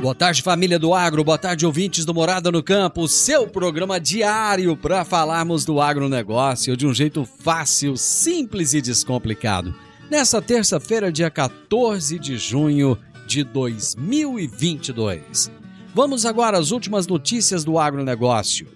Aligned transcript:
Boa 0.00 0.14
tarde, 0.14 0.40
família 0.40 0.78
do 0.78 0.94
agro. 0.94 1.22
Boa 1.22 1.36
tarde, 1.36 1.66
ouvintes 1.66 2.06
do 2.06 2.14
Morada 2.14 2.50
no 2.50 2.62
Campo. 2.62 3.06
Seu 3.06 3.46
programa 3.46 4.00
diário 4.00 4.74
para 4.74 5.04
falarmos 5.04 5.66
do 5.66 5.78
agronegócio 5.78 6.74
de 6.74 6.86
um 6.86 6.94
jeito 6.94 7.26
fácil, 7.26 7.98
simples 7.98 8.72
e 8.72 8.80
descomplicado. 8.80 9.74
Nessa 10.10 10.40
terça-feira, 10.40 11.12
dia 11.12 11.30
14 11.30 12.18
de 12.18 12.38
junho 12.38 12.96
de 13.26 13.44
2022. 13.44 15.50
Vamos 15.94 16.24
agora 16.24 16.56
às 16.56 16.70
últimas 16.70 17.06
notícias 17.06 17.62
do 17.62 17.78
agronegócio. 17.78 18.68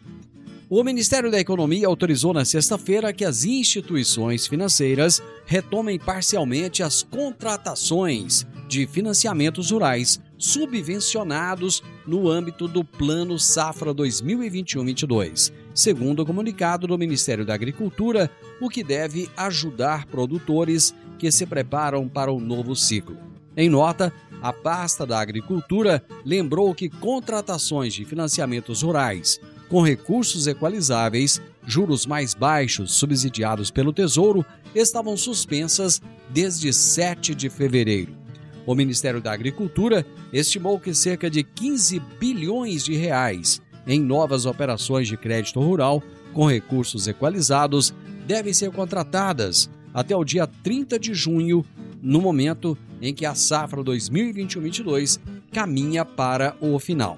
O 0.68 0.84
Ministério 0.84 1.30
da 1.30 1.40
Economia 1.40 1.86
autorizou 1.86 2.34
na 2.34 2.44
sexta-feira 2.44 3.14
que 3.14 3.24
as 3.24 3.46
instituições 3.46 4.46
financeiras 4.46 5.22
retomem 5.46 5.98
parcialmente 5.98 6.82
as 6.82 7.02
contratações 7.02 8.46
de 8.68 8.86
financiamentos 8.86 9.70
rurais 9.70 10.20
subvencionados 10.38 11.82
no 12.06 12.28
âmbito 12.28 12.66
do 12.68 12.84
Plano 12.84 13.38
Safra 13.38 13.94
2021-22, 13.94 15.52
segundo 15.74 16.22
o 16.22 16.26
comunicado 16.26 16.86
do 16.86 16.98
Ministério 16.98 17.44
da 17.44 17.54
Agricultura, 17.54 18.30
o 18.60 18.68
que 18.68 18.84
deve 18.84 19.28
ajudar 19.36 20.06
produtores 20.06 20.94
que 21.18 21.30
se 21.30 21.46
preparam 21.46 22.08
para 22.08 22.32
o 22.32 22.40
novo 22.40 22.74
ciclo. 22.74 23.16
Em 23.56 23.68
nota, 23.68 24.12
a 24.42 24.52
pasta 24.52 25.06
da 25.06 25.18
Agricultura 25.20 26.04
lembrou 26.24 26.74
que 26.74 26.90
contratações 26.90 27.94
de 27.94 28.04
financiamentos 28.04 28.82
rurais 28.82 29.40
com 29.68 29.80
recursos 29.80 30.46
equalizáveis, 30.46 31.40
juros 31.66 32.06
mais 32.06 32.34
baixos 32.34 32.92
subsidiados 32.92 33.70
pelo 33.70 33.92
Tesouro, 33.92 34.44
estavam 34.74 35.16
suspensas 35.16 36.00
desde 36.30 36.72
7 36.72 37.34
de 37.34 37.48
fevereiro. 37.48 38.23
O 38.66 38.74
Ministério 38.74 39.20
da 39.20 39.32
Agricultura 39.32 40.06
estimou 40.32 40.80
que 40.80 40.94
cerca 40.94 41.30
de 41.30 41.42
15 41.42 42.00
bilhões 42.18 42.84
de 42.84 42.94
reais 42.94 43.60
em 43.86 44.00
novas 44.00 44.46
operações 44.46 45.06
de 45.08 45.16
crédito 45.16 45.60
rural 45.60 46.02
com 46.32 46.46
recursos 46.46 47.06
equalizados 47.06 47.94
devem 48.26 48.52
ser 48.52 48.70
contratadas 48.70 49.70
até 49.92 50.16
o 50.16 50.24
dia 50.24 50.46
30 50.46 50.98
de 50.98 51.14
junho, 51.14 51.64
no 52.02 52.20
momento 52.20 52.76
em 53.00 53.14
que 53.14 53.26
a 53.26 53.34
safra 53.34 53.82
2021-22 53.82 55.20
caminha 55.52 56.04
para 56.04 56.56
o 56.60 56.78
final. 56.78 57.16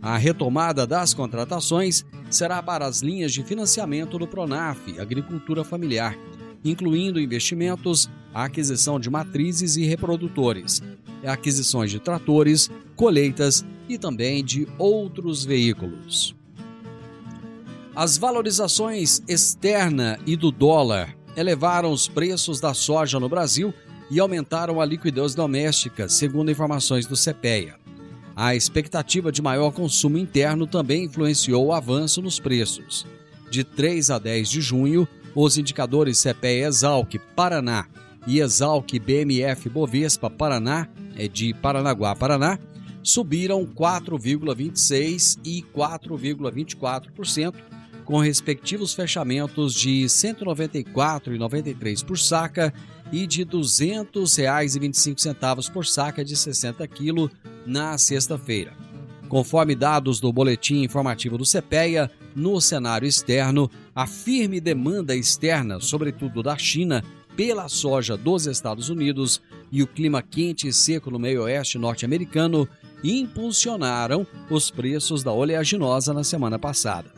A 0.00 0.16
retomada 0.16 0.86
das 0.86 1.12
contratações 1.12 2.04
será 2.30 2.62
para 2.62 2.86
as 2.86 3.00
linhas 3.00 3.32
de 3.32 3.42
financiamento 3.42 4.18
do 4.18 4.26
Pronaf, 4.26 4.98
Agricultura 4.98 5.64
Familiar, 5.64 6.16
incluindo 6.64 7.20
investimentos, 7.20 8.08
aquisição 8.32 8.98
de 8.98 9.10
matrizes 9.10 9.76
e 9.76 9.84
reprodutores, 9.84 10.82
aquisições 11.24 11.90
de 11.90 12.00
tratores, 12.00 12.70
colheitas 12.96 13.64
e 13.88 13.98
também 13.98 14.44
de 14.44 14.66
outros 14.78 15.44
veículos. 15.44 16.34
As 17.94 18.16
valorizações 18.16 19.22
externa 19.28 20.18
e 20.26 20.36
do 20.36 20.50
dólar 20.50 21.16
elevaram 21.36 21.92
os 21.92 22.08
preços 22.08 22.60
da 22.60 22.74
soja 22.74 23.20
no 23.20 23.28
Brasil 23.28 23.72
e 24.10 24.18
aumentaram 24.18 24.80
a 24.80 24.84
liquidez 24.84 25.34
doméstica, 25.34 26.08
segundo 26.08 26.50
informações 26.50 27.06
do 27.06 27.16
CPEA. 27.16 27.76
A 28.36 28.54
expectativa 28.54 29.30
de 29.30 29.40
maior 29.40 29.70
consumo 29.70 30.18
interno 30.18 30.66
também 30.66 31.04
influenciou 31.04 31.66
o 31.66 31.72
avanço 31.72 32.20
nos 32.20 32.40
preços. 32.40 33.06
De 33.48 33.62
3 33.62 34.10
a 34.10 34.18
10 34.18 34.48
de 34.48 34.60
junho, 34.60 35.06
os 35.34 35.58
indicadores 35.58 36.22
CPE 36.22 36.64
Exalc 36.64 37.18
Paraná 37.34 37.86
e 38.26 38.40
Exalc 38.40 38.98
BMF 38.98 39.68
Bovespa 39.68 40.30
Paraná, 40.30 40.88
é 41.16 41.28
de 41.28 41.52
Paranaguá, 41.54 42.14
Paraná, 42.14 42.58
subiram 43.02 43.66
4,26% 43.66 45.38
e 45.44 45.62
4,24%, 45.74 47.54
com 48.04 48.18
respectivos 48.18 48.94
fechamentos 48.94 49.74
de 49.74 50.02
R$ 50.02 50.06
194,93 50.06 52.04
por 52.04 52.18
saca 52.18 52.72
e 53.12 53.26
de 53.26 53.42
R$ 53.42 53.50
200,25 53.50 55.70
por 55.70 55.84
saca 55.86 56.24
de 56.24 56.34
60 56.36 56.86
quilos 56.88 57.30
na 57.66 57.98
sexta-feira. 57.98 58.72
Conforme 59.28 59.74
dados 59.74 60.20
do 60.20 60.32
Boletim 60.32 60.82
Informativo 60.82 61.36
do 61.38 61.44
CPEA, 61.44 62.10
no 62.34 62.60
cenário 62.60 63.08
externo, 63.08 63.70
a 63.94 64.06
firme 64.06 64.60
demanda 64.60 65.14
externa, 65.14 65.78
sobretudo 65.80 66.42
da 66.42 66.58
China, 66.58 67.02
pela 67.36 67.68
soja 67.68 68.16
dos 68.16 68.46
Estados 68.46 68.88
Unidos 68.88 69.42
e 69.70 69.82
o 69.82 69.86
clima 69.86 70.22
quente 70.22 70.66
e 70.68 70.72
seco 70.72 71.10
no 71.10 71.18
meio-oeste 71.18 71.76
norte-americano 71.78 72.66
impulsionaram 73.02 74.26
os 74.50 74.70
preços 74.70 75.22
da 75.22 75.30
oleaginosa 75.32 76.14
na 76.14 76.24
semana 76.24 76.58
passada. 76.58 77.12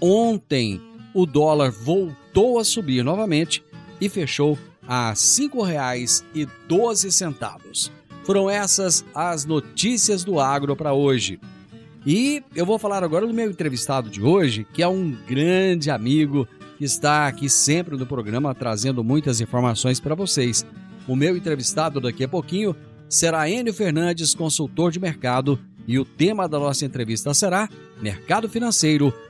Ontem, 0.00 0.80
o 1.14 1.24
dólar 1.26 1.70
voltou 1.70 2.58
a 2.58 2.64
subir 2.64 3.04
novamente 3.04 3.62
e 4.00 4.08
fechou 4.08 4.58
a 4.86 5.10
R$ 5.10 5.14
5,12. 5.14 7.90
Foram 8.24 8.50
essas 8.50 9.04
as 9.14 9.44
notícias 9.44 10.24
do 10.24 10.40
agro 10.40 10.74
para 10.76 10.92
hoje. 10.92 11.40
E 12.06 12.42
eu 12.54 12.64
vou 12.64 12.78
falar 12.78 13.02
agora 13.04 13.26
do 13.26 13.34
meu 13.34 13.50
entrevistado 13.50 14.08
de 14.08 14.22
hoje, 14.22 14.66
que 14.72 14.82
é 14.82 14.88
um 14.88 15.14
grande 15.28 15.90
amigo 15.90 16.48
que 16.78 16.84
está 16.84 17.26
aqui 17.26 17.50
sempre 17.50 17.96
no 17.96 18.06
programa 18.06 18.54
trazendo 18.54 19.04
muitas 19.04 19.40
informações 19.40 20.00
para 20.00 20.14
vocês. 20.14 20.64
O 21.06 21.14
meu 21.14 21.36
entrevistado 21.36 22.00
daqui 22.00 22.24
a 22.24 22.28
pouquinho 22.28 22.74
será 23.08 23.50
Enio 23.50 23.74
Fernandes, 23.74 24.34
consultor 24.34 24.90
de 24.90 24.98
mercado, 24.98 25.58
e 25.86 25.98
o 25.98 26.04
tema 26.04 26.48
da 26.48 26.58
nossa 26.58 26.86
entrevista 26.86 27.34
será 27.34 27.68
Mercado 28.00 28.48
Financeiro 28.48 29.12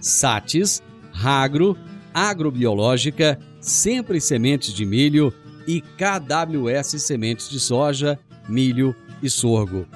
Satis, 0.00 0.82
Ragro, 1.12 1.76
Agrobiológica, 2.12 3.38
Sempre 3.60 4.20
Sementes 4.20 4.72
de 4.72 4.86
Milho 4.86 5.32
e 5.66 5.80
KWS 5.80 7.02
Sementes 7.02 7.48
de 7.48 7.58
Soja, 7.60 8.18
Milho 8.48 8.94
e 9.22 9.30
Sorgo. 9.30 9.86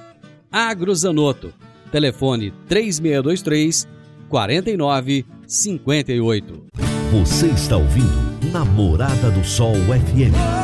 Agrozanoto, 0.53 1.53
telefone 1.91 2.53
3623 2.69 3.89
4958. 4.29 6.63
Você 7.11 7.47
está 7.47 7.77
ouvindo 7.77 8.53
na 8.53 8.65
Morada 8.65 9.31
do 9.31 9.45
Sol 9.45 9.75
FM. 9.75 10.64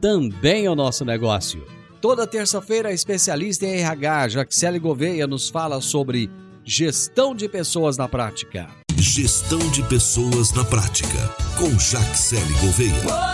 também 0.00 0.64
é 0.64 0.70
o 0.70 0.74
nosso 0.74 1.04
negócio. 1.04 1.64
Toda 2.00 2.26
terça-feira, 2.26 2.88
a 2.88 2.92
especialista 2.92 3.66
em 3.66 3.80
RH, 3.80 4.28
Jaxele 4.28 4.78
Gouveia, 4.78 5.26
nos 5.26 5.50
fala 5.50 5.80
sobre 5.82 6.30
gestão 6.64 7.34
de 7.34 7.46
pessoas 7.48 7.98
na 7.98 8.08
prática. 8.08 8.70
Gestão 8.96 9.58
de 9.70 9.82
pessoas 9.82 10.52
na 10.52 10.64
prática, 10.64 11.34
com 11.58 11.78
Jaxele 11.78 12.54
Gouveia. 12.60 13.30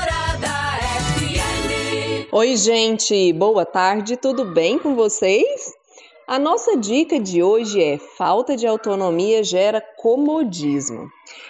Oi, 2.33 2.57
gente, 2.57 3.33
boa 3.33 3.65
tarde, 3.65 4.17
tudo 4.17 4.45
bem 4.45 4.79
com 4.79 4.97
vocês? 4.97 5.73
A 6.27 6.41
nossa 6.41 6.77
dica 6.77 7.21
de 7.21 7.43
hoje 7.43 7.81
é: 7.81 7.99
falta 7.99 8.57
de 8.57 8.67
autonomia 8.67 9.45
gera 9.45 9.81
comodismo. 9.81 11.09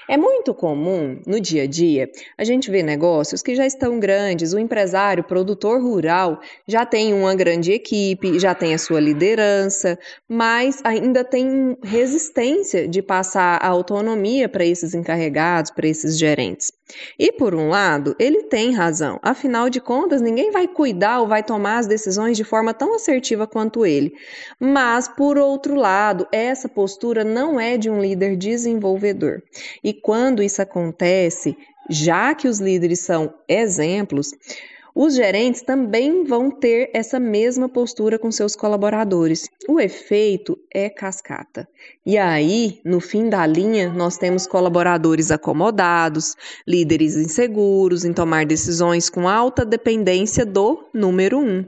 É 0.09 0.17
muito 0.17 0.55
comum 0.55 1.21
no 1.27 1.41
dia 1.41 1.65
a 1.65 1.67
dia 1.67 2.11
a 2.39 2.45
gente 2.45 2.71
ver 2.71 2.83
negócios 2.83 3.43
que 3.43 3.55
já 3.55 3.67
estão 3.67 3.99
grandes, 3.99 4.53
o 4.53 4.59
empresário, 4.59 5.23
o 5.23 5.27
produtor 5.27 5.83
rural 5.83 6.41
já 6.67 6.87
tem 6.87 7.13
uma 7.13 7.35
grande 7.35 7.73
equipe, 7.73 8.39
já 8.39 8.55
tem 8.55 8.75
a 8.75 8.79
sua 8.79 9.01
liderança, 9.01 9.99
mas 10.29 10.81
ainda 10.85 11.25
tem 11.25 11.77
resistência 11.83 12.87
de 12.87 13.03
passar 13.03 13.59
a 13.63 13.69
autonomia 13.69 14.49
para 14.49 14.65
esses 14.65 14.95
encarregados, 14.95 15.71
para 15.71 15.89
esses 15.89 16.19
gerentes. 16.19 16.73
E 17.19 17.33
por 17.33 17.55
um 17.55 17.69
lado, 17.69 18.15
ele 18.19 18.45
tem 18.45 18.73
razão, 18.73 19.19
afinal 19.23 19.69
de 19.69 19.81
contas, 19.81 20.23
ninguém 20.23 20.53
vai 20.53 20.69
cuidar 20.69 21.21
ou 21.21 21.27
vai 21.27 21.43
tomar 21.43 21.79
as 21.79 21.87
decisões 21.87 22.37
de 22.37 22.45
forma 22.45 22.73
tão 22.73 22.95
assertiva 22.95 23.47
quanto 23.47 23.85
ele. 23.85 24.15
Mas, 24.61 25.09
por 25.09 25.37
outro 25.37 25.75
lado, 25.75 26.29
essa 26.31 26.69
postura 26.69 27.25
não 27.25 27.59
é 27.59 27.77
de 27.77 27.91
um 27.91 28.01
líder 28.01 28.37
desenvolvedor. 28.37 29.43
E 29.83 29.93
quando 29.93 30.43
isso 30.43 30.63
acontece, 30.63 31.57
já 31.91 32.35
que 32.35 32.47
os 32.47 32.61
líderes 32.61 33.01
são 33.01 33.35
exemplos, 33.49 34.33
os 34.99 35.15
gerentes 35.15 35.61
também 35.61 36.25
vão 36.25 36.51
ter 36.51 36.89
essa 36.95 37.21
mesma 37.21 37.69
postura 37.69 38.19
com 38.19 38.33
seus 38.33 38.57
colaboradores. 38.57 39.47
O 39.69 39.79
efeito 39.79 40.59
é 40.73 40.89
cascata. 40.89 41.69
E 42.05 42.17
aí, 42.17 42.81
no 42.83 42.99
fim 42.99 43.29
da 43.29 43.45
linha, 43.45 43.93
nós 43.93 44.17
temos 44.17 44.47
colaboradores 44.47 45.31
acomodados, 45.31 46.35
líderes 46.67 47.15
inseguros 47.15 48.07
em 48.07 48.15
tomar 48.15 48.47
decisões 48.47 49.11
com 49.11 49.29
alta 49.29 49.67
dependência 49.67 50.47
do 50.47 50.89
número 50.95 51.39
um. 51.41 51.63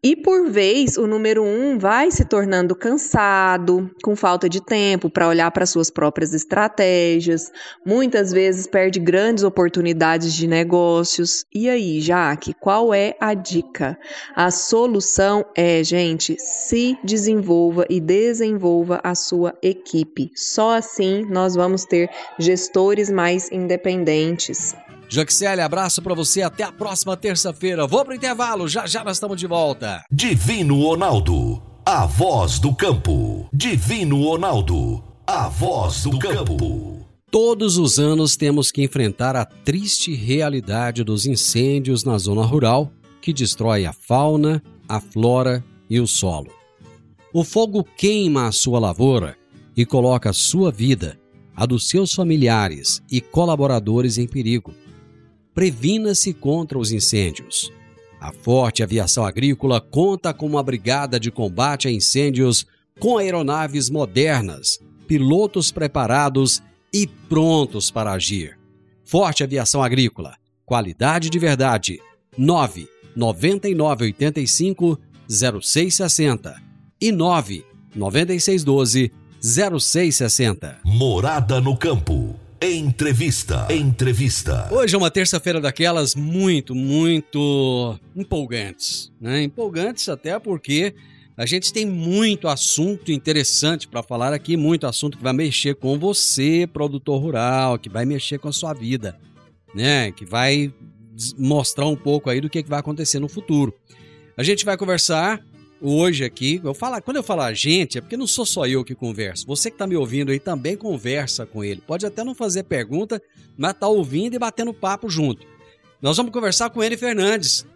E 0.00 0.14
por 0.14 0.48
vez, 0.48 0.96
o 0.96 1.08
número 1.08 1.42
um 1.42 1.76
vai 1.76 2.08
se 2.12 2.24
tornando 2.24 2.76
cansado, 2.76 3.90
com 4.00 4.14
falta 4.14 4.48
de 4.48 4.64
tempo 4.64 5.10
para 5.10 5.26
olhar 5.26 5.50
para 5.50 5.66
suas 5.66 5.90
próprias 5.90 6.32
estratégias, 6.32 7.50
muitas 7.84 8.30
vezes 8.30 8.68
perde 8.68 9.00
grandes 9.00 9.42
oportunidades 9.42 10.34
de 10.34 10.46
negócios. 10.46 11.44
E 11.52 11.68
aí, 11.68 12.00
Jaque, 12.00 12.54
qual 12.54 12.94
é 12.94 13.16
a 13.18 13.34
dica? 13.34 13.98
A 14.36 14.52
solução 14.52 15.44
é, 15.56 15.82
gente, 15.82 16.36
se 16.38 16.96
desenvolva 17.02 17.84
e 17.90 18.00
desenvolva 18.00 19.00
a 19.02 19.16
sua 19.16 19.52
equipe. 19.60 20.30
Só 20.36 20.76
assim 20.76 21.26
nós 21.28 21.56
vamos 21.56 21.84
ter 21.84 22.08
gestores 22.38 23.10
mais 23.10 23.50
independentes. 23.50 24.76
Jaxele, 25.08 25.62
abraço 25.62 26.02
para 26.02 26.14
você. 26.14 26.42
Até 26.42 26.62
a 26.62 26.70
próxima 26.70 27.16
terça-feira. 27.16 27.86
Vou 27.86 28.04
pro 28.04 28.14
intervalo. 28.14 28.68
Já 28.68 28.86
já 28.86 29.02
nós 29.02 29.16
estamos 29.16 29.38
de 29.38 29.46
volta. 29.46 30.04
Divino 30.12 30.82
Ronaldo, 30.82 31.62
a 31.84 32.04
voz 32.04 32.58
do 32.58 32.74
campo. 32.74 33.48
Divino 33.52 34.22
Ronaldo, 34.22 35.02
a 35.26 35.48
voz 35.48 36.02
do 36.02 36.18
campo. 36.18 37.06
Todos 37.30 37.78
os 37.78 37.98
anos 37.98 38.36
temos 38.36 38.70
que 38.70 38.82
enfrentar 38.82 39.34
a 39.34 39.44
triste 39.44 40.14
realidade 40.14 41.02
dos 41.02 41.26
incêndios 41.26 42.04
na 42.04 42.18
zona 42.18 42.42
rural 42.42 42.90
que 43.20 43.32
destrói 43.32 43.86
a 43.86 43.92
fauna, 43.92 44.62
a 44.88 45.00
flora 45.00 45.64
e 45.88 46.00
o 46.00 46.06
solo. 46.06 46.50
O 47.32 47.44
fogo 47.44 47.84
queima 47.96 48.46
a 48.46 48.52
sua 48.52 48.78
lavoura 48.78 49.36
e 49.76 49.84
coloca 49.84 50.30
a 50.30 50.34
sua 50.34 50.70
vida, 50.70 51.18
a 51.54 51.66
dos 51.66 51.88
seus 51.88 52.12
familiares 52.12 53.02
e 53.10 53.20
colaboradores 53.20 54.16
em 54.16 54.26
perigo 54.26 54.74
previna-se 55.58 56.32
contra 56.32 56.78
os 56.78 56.92
incêndios. 56.92 57.72
A 58.20 58.32
Forte 58.32 58.80
Aviação 58.80 59.24
Agrícola 59.24 59.80
conta 59.80 60.32
com 60.32 60.46
uma 60.46 60.62
brigada 60.62 61.18
de 61.18 61.32
combate 61.32 61.88
a 61.88 61.90
incêndios 61.90 62.64
com 63.00 63.18
aeronaves 63.18 63.90
modernas, 63.90 64.78
pilotos 65.08 65.72
preparados 65.72 66.62
e 66.94 67.08
prontos 67.08 67.90
para 67.90 68.12
agir. 68.12 68.56
Forte 69.02 69.42
Aviação 69.42 69.82
Agrícola, 69.82 70.36
qualidade 70.64 71.28
de 71.28 71.40
verdade. 71.40 71.98
9 72.36 72.88
9985 73.16 74.96
0660 75.28 76.54
e 77.00 77.10
9 77.10 77.64
9612 77.96 79.12
0660. 79.42 80.78
Morada 80.84 81.60
no 81.60 81.76
campo. 81.76 82.37
Entrevista. 82.60 83.68
Entrevista. 83.70 84.68
Hoje 84.72 84.92
é 84.92 84.98
uma 84.98 85.12
terça-feira 85.12 85.60
daquelas 85.60 86.16
muito, 86.16 86.74
muito 86.74 87.96
empolgantes, 88.16 89.12
né? 89.20 89.44
Empolgantes 89.44 90.08
até 90.08 90.36
porque 90.40 90.92
a 91.36 91.46
gente 91.46 91.72
tem 91.72 91.86
muito 91.86 92.48
assunto 92.48 93.12
interessante 93.12 93.86
para 93.86 94.02
falar 94.02 94.32
aqui, 94.32 94.56
muito 94.56 94.88
assunto 94.88 95.16
que 95.16 95.22
vai 95.22 95.32
mexer 95.32 95.76
com 95.76 95.96
você, 96.00 96.68
produtor 96.72 97.22
rural, 97.22 97.78
que 97.78 97.88
vai 97.88 98.04
mexer 98.04 98.38
com 98.40 98.48
a 98.48 98.52
sua 98.52 98.74
vida, 98.74 99.16
né? 99.72 100.10
Que 100.10 100.24
vai 100.24 100.74
mostrar 101.38 101.86
um 101.86 101.96
pouco 101.96 102.28
aí 102.28 102.40
do 102.40 102.50
que, 102.50 102.60
que 102.60 102.68
vai 102.68 102.80
acontecer 102.80 103.20
no 103.20 103.28
futuro. 103.28 103.72
A 104.36 104.42
gente 104.42 104.64
vai 104.64 104.76
conversar 104.76 105.40
hoje 105.80 106.24
aqui, 106.24 106.60
eu 106.62 106.74
falo, 106.74 107.00
quando 107.02 107.16
eu 107.18 107.22
falo 107.22 107.42
a 107.42 107.52
gente, 107.52 107.98
é 107.98 108.00
porque 108.00 108.16
não 108.16 108.26
sou 108.26 108.44
só 108.44 108.66
eu 108.66 108.84
que 108.84 108.94
converso. 108.94 109.46
Você 109.46 109.70
que 109.70 109.74
está 109.74 109.86
me 109.86 109.96
ouvindo 109.96 110.30
aí 110.30 110.38
também 110.38 110.76
conversa 110.76 111.46
com 111.46 111.62
ele. 111.62 111.82
Pode 111.86 112.06
até 112.06 112.24
não 112.24 112.34
fazer 112.34 112.64
pergunta, 112.64 113.22
mas 113.56 113.74
tá 113.74 113.88
ouvindo 113.88 114.34
e 114.34 114.38
batendo 114.38 114.74
papo 114.74 115.08
junto. 115.08 115.46
Nós 116.00 116.16
vamos 116.16 116.32
conversar 116.32 116.70
com 116.70 116.82
ele 116.82 116.96
Fernandes, 116.96 117.66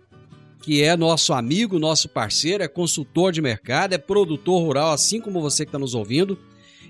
que 0.62 0.82
é 0.82 0.96
nosso 0.96 1.32
amigo, 1.32 1.78
nosso 1.78 2.08
parceiro, 2.08 2.62
é 2.62 2.68
consultor 2.68 3.32
de 3.32 3.42
mercado, 3.42 3.94
é 3.94 3.98
produtor 3.98 4.62
rural, 4.62 4.92
assim 4.92 5.20
como 5.20 5.40
você 5.40 5.64
que 5.64 5.70
está 5.70 5.78
nos 5.78 5.94
ouvindo. 5.94 6.38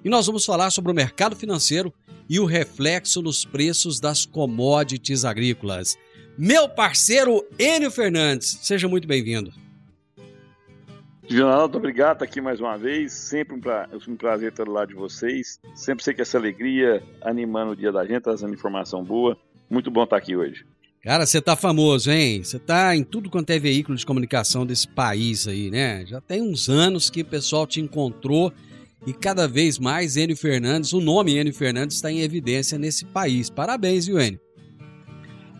E 0.04 0.08
nós 0.08 0.26
vamos 0.26 0.44
falar 0.44 0.70
sobre 0.70 0.92
o 0.92 0.94
mercado 0.94 1.34
financeiro 1.34 1.92
e 2.28 2.38
o 2.38 2.44
reflexo 2.44 3.22
nos 3.22 3.44
preços 3.44 3.98
das 3.98 4.26
commodities 4.26 5.24
agrícolas. 5.24 5.96
Meu 6.36 6.68
parceiro 6.68 7.44
Enio 7.58 7.90
Fernandes, 7.90 8.58
seja 8.62 8.88
muito 8.88 9.06
bem-vindo. 9.06 9.52
Jonaldo, 11.36 11.78
obrigado 11.78 12.18
por 12.18 12.24
estar 12.24 12.32
aqui 12.32 12.40
mais 12.40 12.60
uma 12.60 12.76
vez. 12.76 13.12
Sempre 13.12 13.56
um, 13.56 13.60
pra... 13.60 13.88
um 14.06 14.16
prazer 14.16 14.50
estar 14.50 14.64
do 14.64 14.72
lado 14.72 14.88
de 14.88 14.94
vocês. 14.94 15.58
Sempre 15.74 16.04
sei 16.04 16.14
que 16.14 16.22
essa 16.22 16.36
alegria 16.36 17.02
animando 17.22 17.72
o 17.72 17.76
dia 17.76 17.90
da 17.90 18.04
gente, 18.04 18.20
trazendo 18.20 18.52
informação 18.52 19.02
boa. 19.02 19.36
Muito 19.70 19.90
bom 19.90 20.04
estar 20.04 20.16
aqui 20.16 20.36
hoje. 20.36 20.66
Cara, 21.02 21.26
você 21.26 21.40
tá 21.40 21.56
famoso, 21.56 22.10
hein? 22.10 22.44
Você 22.44 22.58
tá 22.58 22.94
em 22.94 23.02
tudo 23.02 23.28
quanto 23.28 23.50
é 23.50 23.58
veículo 23.58 23.96
de 23.96 24.06
comunicação 24.06 24.64
desse 24.64 24.86
país 24.86 25.48
aí, 25.48 25.70
né? 25.70 26.04
Já 26.06 26.20
tem 26.20 26.42
uns 26.42 26.68
anos 26.68 27.10
que 27.10 27.22
o 27.22 27.24
pessoal 27.24 27.66
te 27.66 27.80
encontrou 27.80 28.52
e 29.06 29.12
cada 29.12 29.48
vez 29.48 29.78
mais 29.78 30.16
Enio 30.16 30.36
Fernandes, 30.36 30.92
o 30.92 31.00
nome 31.00 31.36
Enio 31.36 31.52
Fernandes 31.52 31.96
está 31.96 32.12
em 32.12 32.20
evidência 32.20 32.78
nesse 32.78 33.04
país. 33.06 33.50
Parabéns, 33.50 34.06
viu, 34.06 34.20
Enio? 34.20 34.38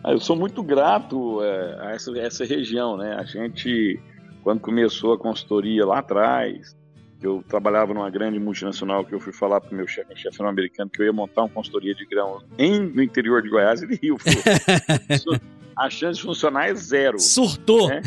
Ah, 0.03 0.11
eu 0.11 0.19
sou 0.19 0.35
muito 0.35 0.61
grato 0.63 1.43
é, 1.43 1.87
a 1.87 1.91
essa, 1.91 2.17
essa 2.17 2.45
região, 2.45 2.95
né? 2.95 3.15
A 3.15 3.23
gente 3.23 3.99
quando 4.43 4.59
começou 4.59 5.13
a 5.13 5.17
consultoria 5.17 5.85
lá 5.85 5.99
atrás, 5.99 6.75
eu 7.21 7.43
trabalhava 7.47 7.93
numa 7.93 8.09
grande 8.09 8.37
multinacional 8.37 9.05
que 9.05 9.15
eu 9.15 9.19
fui 9.19 9.31
falar 9.31 9.61
para 9.61 9.71
o 9.71 9.75
meu 9.75 9.87
chefe, 9.87 10.15
chefe 10.17 10.43
americano, 10.43 10.89
que 10.89 11.01
eu 11.01 11.05
ia 11.05 11.13
montar 11.13 11.43
uma 11.43 11.49
consultoria 11.49 11.95
de 11.95 12.05
grão 12.05 12.43
em, 12.57 12.81
no 12.81 13.01
interior 13.01 13.41
de 13.41 13.49
Goiás, 13.49 13.81
ele 13.81 13.95
riu. 13.95 14.17
Falou, 14.17 15.39
a 15.75 15.89
chance 15.89 16.19
de 16.19 16.25
funcionar 16.25 16.69
é 16.69 16.75
zero. 16.75 17.19
Surtou! 17.19 17.87
Né? 17.87 18.01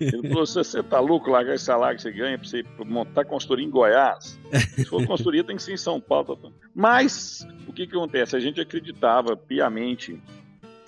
Ele 0.00 0.28
falou: 0.28 0.44
você 0.44 0.82
tá 0.82 1.00
louco 1.00 1.30
largar 1.30 1.54
esse 1.54 1.64
salário 1.64 1.96
que 1.96 2.02
você 2.02 2.12
ganha 2.12 2.36
para 2.36 2.48
você 2.48 2.64
montar 2.84 3.24
consultoria 3.24 3.64
em 3.64 3.70
Goiás? 3.70 4.38
Se 4.74 4.84
for 4.84 5.06
consultoria, 5.06 5.44
tem 5.44 5.56
que 5.56 5.62
ser 5.62 5.72
em 5.72 5.78
São 5.78 6.00
Paulo. 6.00 6.36
Tá 6.36 6.48
Mas 6.74 7.46
o 7.66 7.72
que, 7.72 7.86
que 7.86 7.96
acontece? 7.96 8.36
A 8.36 8.40
gente 8.40 8.60
acreditava 8.60 9.36
piamente 9.36 10.20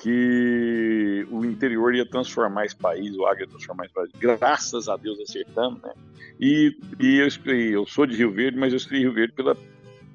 que 0.01 1.27
o 1.31 1.45
interior 1.45 1.95
ia 1.95 2.07
transformar 2.07 2.65
esse 2.65 2.77
país, 2.77 3.15
o 3.17 3.27
agro 3.27 3.43
ia 3.43 3.49
transformar 3.49 3.85
esse 3.85 3.95
país. 3.95 4.11
Graças 4.19 4.89
a 4.89 4.97
Deus 4.97 5.21
acertamos, 5.21 5.81
né? 5.83 5.93
E, 6.41 6.75
e 6.99 7.19
eu, 7.19 7.27
escolhi, 7.27 7.73
eu 7.73 7.87
sou 7.87 8.07
de 8.07 8.17
Rio 8.17 8.33
Verde, 8.33 8.59
mas 8.59 8.73
eu 8.73 8.79
escolhi 8.79 9.01
Rio 9.01 9.13
Verde 9.13 9.35
pela 9.35 9.55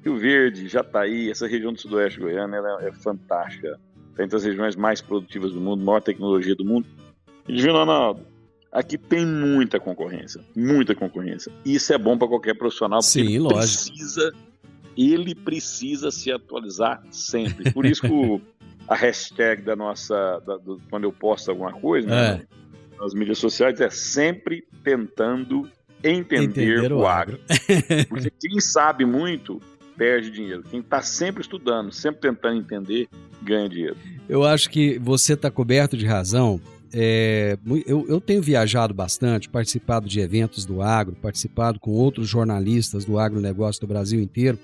Rio 0.04 0.16
Verde, 0.16 0.68
Jataí, 0.68 1.30
essa 1.30 1.46
região 1.46 1.72
do 1.72 1.80
sudoeste 1.80 2.18
goiano, 2.18 2.54
é 2.56 2.92
fantástica. 2.92 3.78
Tem 4.16 4.24
entre 4.24 4.36
as 4.36 4.44
regiões 4.44 4.74
mais 4.74 5.00
produtivas 5.00 5.52
do 5.52 5.60
mundo, 5.60 5.84
maior 5.84 6.00
tecnologia 6.00 6.56
do 6.56 6.64
mundo. 6.64 6.86
E, 7.48 7.52
Divino 7.52 7.74
Ronaldo, 7.74 8.22
aqui 8.72 8.98
tem 8.98 9.24
muita 9.24 9.78
concorrência, 9.78 10.40
muita 10.56 10.96
concorrência. 10.96 11.52
E 11.64 11.76
isso 11.76 11.92
é 11.92 11.98
bom 11.98 12.18
para 12.18 12.26
qualquer 12.26 12.54
profissional, 12.54 13.00
porque 13.00 13.20
Sim, 13.20 13.26
ele 13.26 13.38
lógico. 13.38 13.92
precisa, 13.92 14.32
ele 14.96 15.34
precisa 15.34 16.10
se 16.10 16.32
atualizar 16.32 17.02
sempre. 17.10 17.72
Por 17.72 17.86
isso 17.86 18.00
que 18.00 18.12
o, 18.12 18.40
a 18.88 18.94
hashtag 18.94 19.62
da 19.62 19.74
nossa, 19.74 20.40
da, 20.46 20.56
do, 20.56 20.80
quando 20.90 21.04
eu 21.04 21.12
posto 21.12 21.50
alguma 21.50 21.72
coisa, 21.72 22.08
né, 22.08 22.46
nas 22.98 23.14
mídias 23.14 23.38
sociais, 23.38 23.80
é 23.80 23.90
sempre 23.90 24.64
tentando 24.82 25.68
entender, 26.02 26.78
Entender 26.78 26.92
o 26.92 27.00
o 27.00 27.06
agro. 27.06 27.40
Porque 28.08 28.30
quem 28.30 28.60
sabe 28.60 29.04
muito 29.04 29.60
perde 29.96 30.30
dinheiro. 30.30 30.62
Quem 30.62 30.80
está 30.80 31.02
sempre 31.02 31.42
estudando, 31.42 31.90
sempre 31.90 32.20
tentando 32.20 32.58
entender, 32.58 33.08
ganha 33.42 33.68
dinheiro. 33.68 33.96
Eu 34.28 34.44
acho 34.44 34.68
que 34.68 34.98
você 34.98 35.32
está 35.32 35.50
coberto 35.50 35.96
de 35.96 36.06
razão. 36.06 36.60
É, 36.92 37.58
eu, 37.86 38.06
eu 38.08 38.20
tenho 38.20 38.40
viajado 38.40 38.94
bastante, 38.94 39.48
participado 39.48 40.08
de 40.08 40.20
eventos 40.20 40.64
do 40.64 40.80
agro, 40.82 41.16
participado 41.16 41.80
com 41.80 41.90
outros 41.90 42.28
jornalistas 42.28 43.04
do 43.04 43.18
agronegócio 43.18 43.80
do 43.80 43.86
Brasil 43.86 44.20
inteiro. 44.20 44.58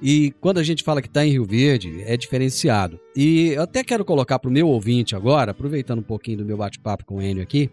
E 0.00 0.32
quando 0.40 0.58
a 0.58 0.62
gente 0.62 0.82
fala 0.82 1.00
que 1.00 1.08
está 1.08 1.24
em 1.24 1.30
Rio 1.30 1.44
Verde, 1.44 2.02
é 2.04 2.16
diferenciado. 2.16 3.00
E 3.14 3.48
eu 3.48 3.62
até 3.62 3.82
quero 3.82 4.04
colocar 4.04 4.38
para 4.38 4.48
o 4.48 4.52
meu 4.52 4.68
ouvinte 4.68 5.16
agora, 5.16 5.52
aproveitando 5.52 6.00
um 6.00 6.02
pouquinho 6.02 6.38
do 6.38 6.44
meu 6.44 6.56
bate-papo 6.56 7.04
com 7.04 7.16
o 7.16 7.22
Enio 7.22 7.42
aqui, 7.42 7.70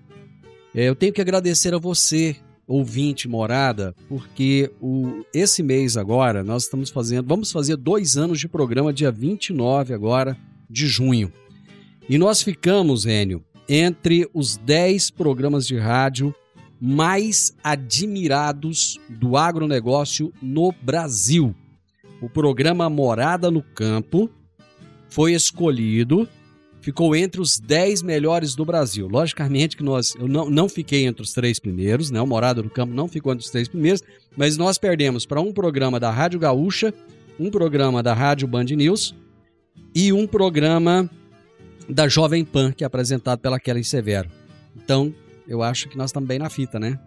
é, 0.73 0.87
eu 0.87 0.95
tenho 0.95 1.13
que 1.13 1.21
agradecer 1.21 1.73
a 1.73 1.77
você, 1.77 2.35
ouvinte 2.65 3.27
morada, 3.27 3.93
porque 4.07 4.71
o, 4.81 5.23
esse 5.33 5.61
mês 5.61 5.97
agora 5.97 6.43
nós 6.43 6.63
estamos 6.63 6.89
fazendo, 6.89 7.27
vamos 7.27 7.51
fazer 7.51 7.75
dois 7.75 8.17
anos 8.17 8.39
de 8.39 8.47
programa, 8.47 8.93
dia 8.93 9.11
29 9.11 9.93
agora 9.93 10.37
de 10.69 10.87
junho. 10.87 11.31
E 12.07 12.17
nós 12.17 12.41
ficamos, 12.41 13.05
Enio, 13.05 13.43
entre 13.67 14.29
os 14.33 14.57
10 14.57 15.11
programas 15.11 15.67
de 15.67 15.77
rádio 15.77 16.33
mais 16.79 17.55
admirados 17.63 18.99
do 19.09 19.37
agronegócio 19.37 20.33
no 20.41 20.73
Brasil. 20.81 21.55
O 22.23 22.29
programa 22.29 22.89
Morada 22.89 23.51
no 23.51 23.61
Campo 23.61 24.29
foi 25.09 25.33
escolhido, 25.33 26.25
ficou 26.79 27.13
entre 27.13 27.41
os 27.41 27.57
10 27.61 28.01
melhores 28.01 28.55
do 28.55 28.63
Brasil. 28.63 29.09
Logicamente 29.09 29.75
que 29.75 29.83
nós, 29.83 30.15
eu 30.15 30.25
não, 30.25 30.49
não 30.49 30.69
fiquei 30.69 31.05
entre 31.05 31.21
os 31.21 31.33
três 31.33 31.59
primeiros, 31.59 32.09
né? 32.09 32.21
O 32.21 32.25
Morada 32.25 32.63
no 32.63 32.69
Campo 32.69 32.93
não 32.93 33.09
ficou 33.09 33.33
entre 33.33 33.43
os 33.43 33.51
três 33.51 33.67
primeiros, 33.67 34.01
mas 34.37 34.55
nós 34.55 34.77
perdemos 34.77 35.25
para 35.25 35.41
um 35.41 35.51
programa 35.51 35.99
da 35.99 36.09
Rádio 36.09 36.39
Gaúcha, 36.39 36.93
um 37.37 37.51
programa 37.51 38.01
da 38.01 38.13
Rádio 38.13 38.47
Band 38.47 38.63
News 38.63 39.13
e 39.93 40.13
um 40.13 40.25
programa 40.25 41.09
da 41.89 42.07
Jovem 42.07 42.45
Pan, 42.45 42.71
que 42.71 42.85
é 42.85 42.87
apresentado 42.87 43.39
pela 43.39 43.59
Kelly 43.59 43.83
Severo. 43.83 44.29
Então, 44.77 45.13
eu 45.45 45.61
acho 45.61 45.89
que 45.89 45.97
nós 45.97 46.11
estamos 46.11 46.29
bem 46.29 46.39
na 46.39 46.49
fita, 46.49 46.79
né? 46.79 46.97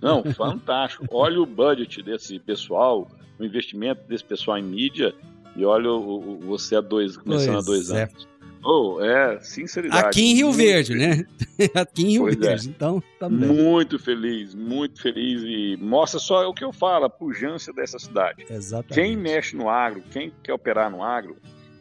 Não, 0.00 0.24
fantástico. 0.34 1.04
Olha 1.10 1.40
o 1.40 1.46
budget 1.46 2.02
desse 2.02 2.38
pessoal, 2.38 3.10
o 3.38 3.44
investimento 3.44 4.02
desse 4.08 4.24
pessoal 4.24 4.58
em 4.58 4.62
mídia, 4.64 5.14
e 5.56 5.64
olha 5.64 5.90
o, 5.90 6.34
o- 6.36 6.38
você 6.40 6.76
há 6.76 6.80
dois, 6.80 7.16
começando 7.16 7.58
há 7.58 7.62
dois 7.62 7.90
é. 7.90 8.04
anos. 8.04 8.28
Oh, 8.62 9.00
é, 9.00 9.40
sinceridade. 9.40 10.06
Aqui 10.08 10.20
em 10.32 10.34
Rio 10.34 10.52
Verde, 10.52 10.92
feliz. 10.92 11.18
né? 11.18 11.26
Aqui 11.74 12.02
em 12.02 12.10
Rio 12.10 12.22
Pois 12.24 12.36
é. 12.36 12.40
Verde, 12.40 12.68
então 12.68 13.02
também. 13.18 13.48
Muito 13.48 13.98
feliz, 13.98 14.54
muito 14.54 15.00
feliz 15.00 15.42
e 15.42 15.78
mostra 15.82 16.20
só 16.20 16.46
o 16.46 16.52
que 16.52 16.62
eu 16.62 16.70
falo, 16.70 17.06
a 17.06 17.10
pujança 17.10 17.72
dessa 17.72 17.98
cidade. 17.98 18.44
Exatamente. 18.50 18.94
Quem 18.94 19.16
mexe 19.16 19.56
no 19.56 19.70
agro, 19.70 20.02
quem 20.10 20.30
quer 20.42 20.52
operar 20.52 20.90
no 20.90 21.02
agro, 21.02 21.36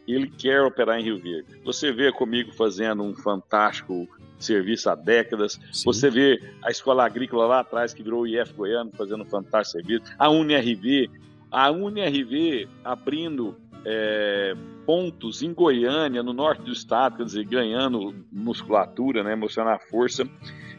ele 0.07 0.27
quer 0.29 0.61
operar 0.61 0.97
em 0.99 1.03
Rio 1.03 1.19
Verde. 1.19 1.59
Você 1.65 1.91
vê 1.91 2.13
comigo 2.13 2.53
fazendo 2.53 3.03
um 3.03 3.13
fantástico 3.13 4.07
serviço 4.43 4.89
há 4.89 4.95
décadas. 4.95 5.59
Sim. 5.71 5.83
Você 5.85 6.09
vê 6.09 6.41
a 6.63 6.71
escola 6.71 7.05
agrícola 7.05 7.45
lá 7.45 7.59
atrás, 7.59 7.93
que 7.93 8.03
virou 8.03 8.21
o 8.21 8.27
IF 8.27 8.53
Goiano, 8.53 8.91
fazendo 8.97 9.23
um 9.23 9.27
fantástico 9.27 9.81
serviço. 9.81 10.13
A 10.17 10.29
UniRV, 10.29 11.09
a 11.51 11.71
UniRV 11.71 12.67
abrindo 12.83 13.57
é, 13.85 14.55
pontos 14.85 15.41
em 15.41 15.53
Goiânia, 15.53 16.23
no 16.23 16.33
norte 16.33 16.63
do 16.63 16.71
estado, 16.71 17.17
quer 17.17 17.25
dizer, 17.25 17.45
ganhando 17.45 18.13
musculatura, 18.31 19.23
né, 19.23 19.35
mostrando 19.35 19.69
a 19.69 19.79
força. 19.79 20.27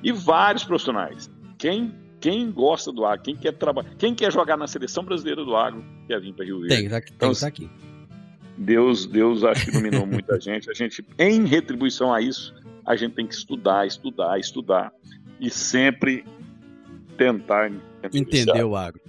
E 0.02 0.12
vários 0.12 0.64
profissionais. 0.64 1.31
Quem, 1.59 1.95
quem 2.21 2.50
gosta 2.50 2.90
do 2.90 3.05
agro, 3.05 3.25
quem 3.25 3.37
quer 3.37 3.52
trabalhar, 3.52 3.90
quem 3.99 4.14
quer 4.14 4.33
jogar 4.33 4.57
na 4.57 4.67
seleção 4.67 5.05
brasileira 5.05 5.45
do 5.45 5.55
agro, 5.55 5.85
quer 6.07 6.21
vir 6.21 6.33
para 6.33 6.45
Rio 6.45 6.61
Verde. 6.61 6.76
Tem, 6.76 6.88
tá, 6.88 7.00
tem, 7.00 7.12
Então, 7.14 7.33
tá 7.33 7.47
aqui. 7.47 7.71
Deus, 8.57 9.07
Deus 9.07 9.43
acho 9.43 9.64
que 9.64 9.71
iluminou 9.71 10.07
muita 10.07 10.38
gente. 10.40 10.71
A 10.71 10.75
gente, 10.75 11.05
em 11.19 11.47
retribuição 11.47 12.12
a 12.12 12.21
isso, 12.21 12.55
a 12.90 12.97
gente 12.97 13.14
tem 13.14 13.25
que 13.26 13.35
estudar, 13.35 13.87
estudar, 13.87 14.38
estudar 14.40 14.92
e 15.38 15.49
sempre 15.49 16.25
tentar 17.16 17.70
Entender 18.12 18.64
o 18.64 18.75
agro. 18.75 19.00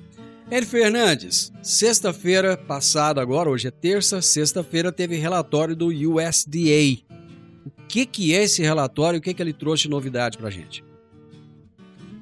Hélio 0.51 0.67
Fernandes, 0.67 1.51
sexta-feira 1.63 2.55
passada, 2.57 3.21
agora, 3.21 3.50
hoje 3.50 3.69
é 3.69 3.71
terça, 3.71 4.21
sexta-feira 4.21 4.91
teve 4.91 5.15
relatório 5.15 5.75
do 5.75 5.88
USDA. 5.88 7.01
O 7.65 7.71
que, 7.88 8.05
que 8.05 8.35
é 8.35 8.43
esse 8.43 8.61
relatório 8.61 9.17
e 9.17 9.19
o 9.19 9.21
que, 9.21 9.33
que 9.33 9.41
ele 9.41 9.53
trouxe 9.53 9.83
de 9.83 9.89
novidade 9.89 10.38
pra 10.38 10.50
gente? 10.50 10.83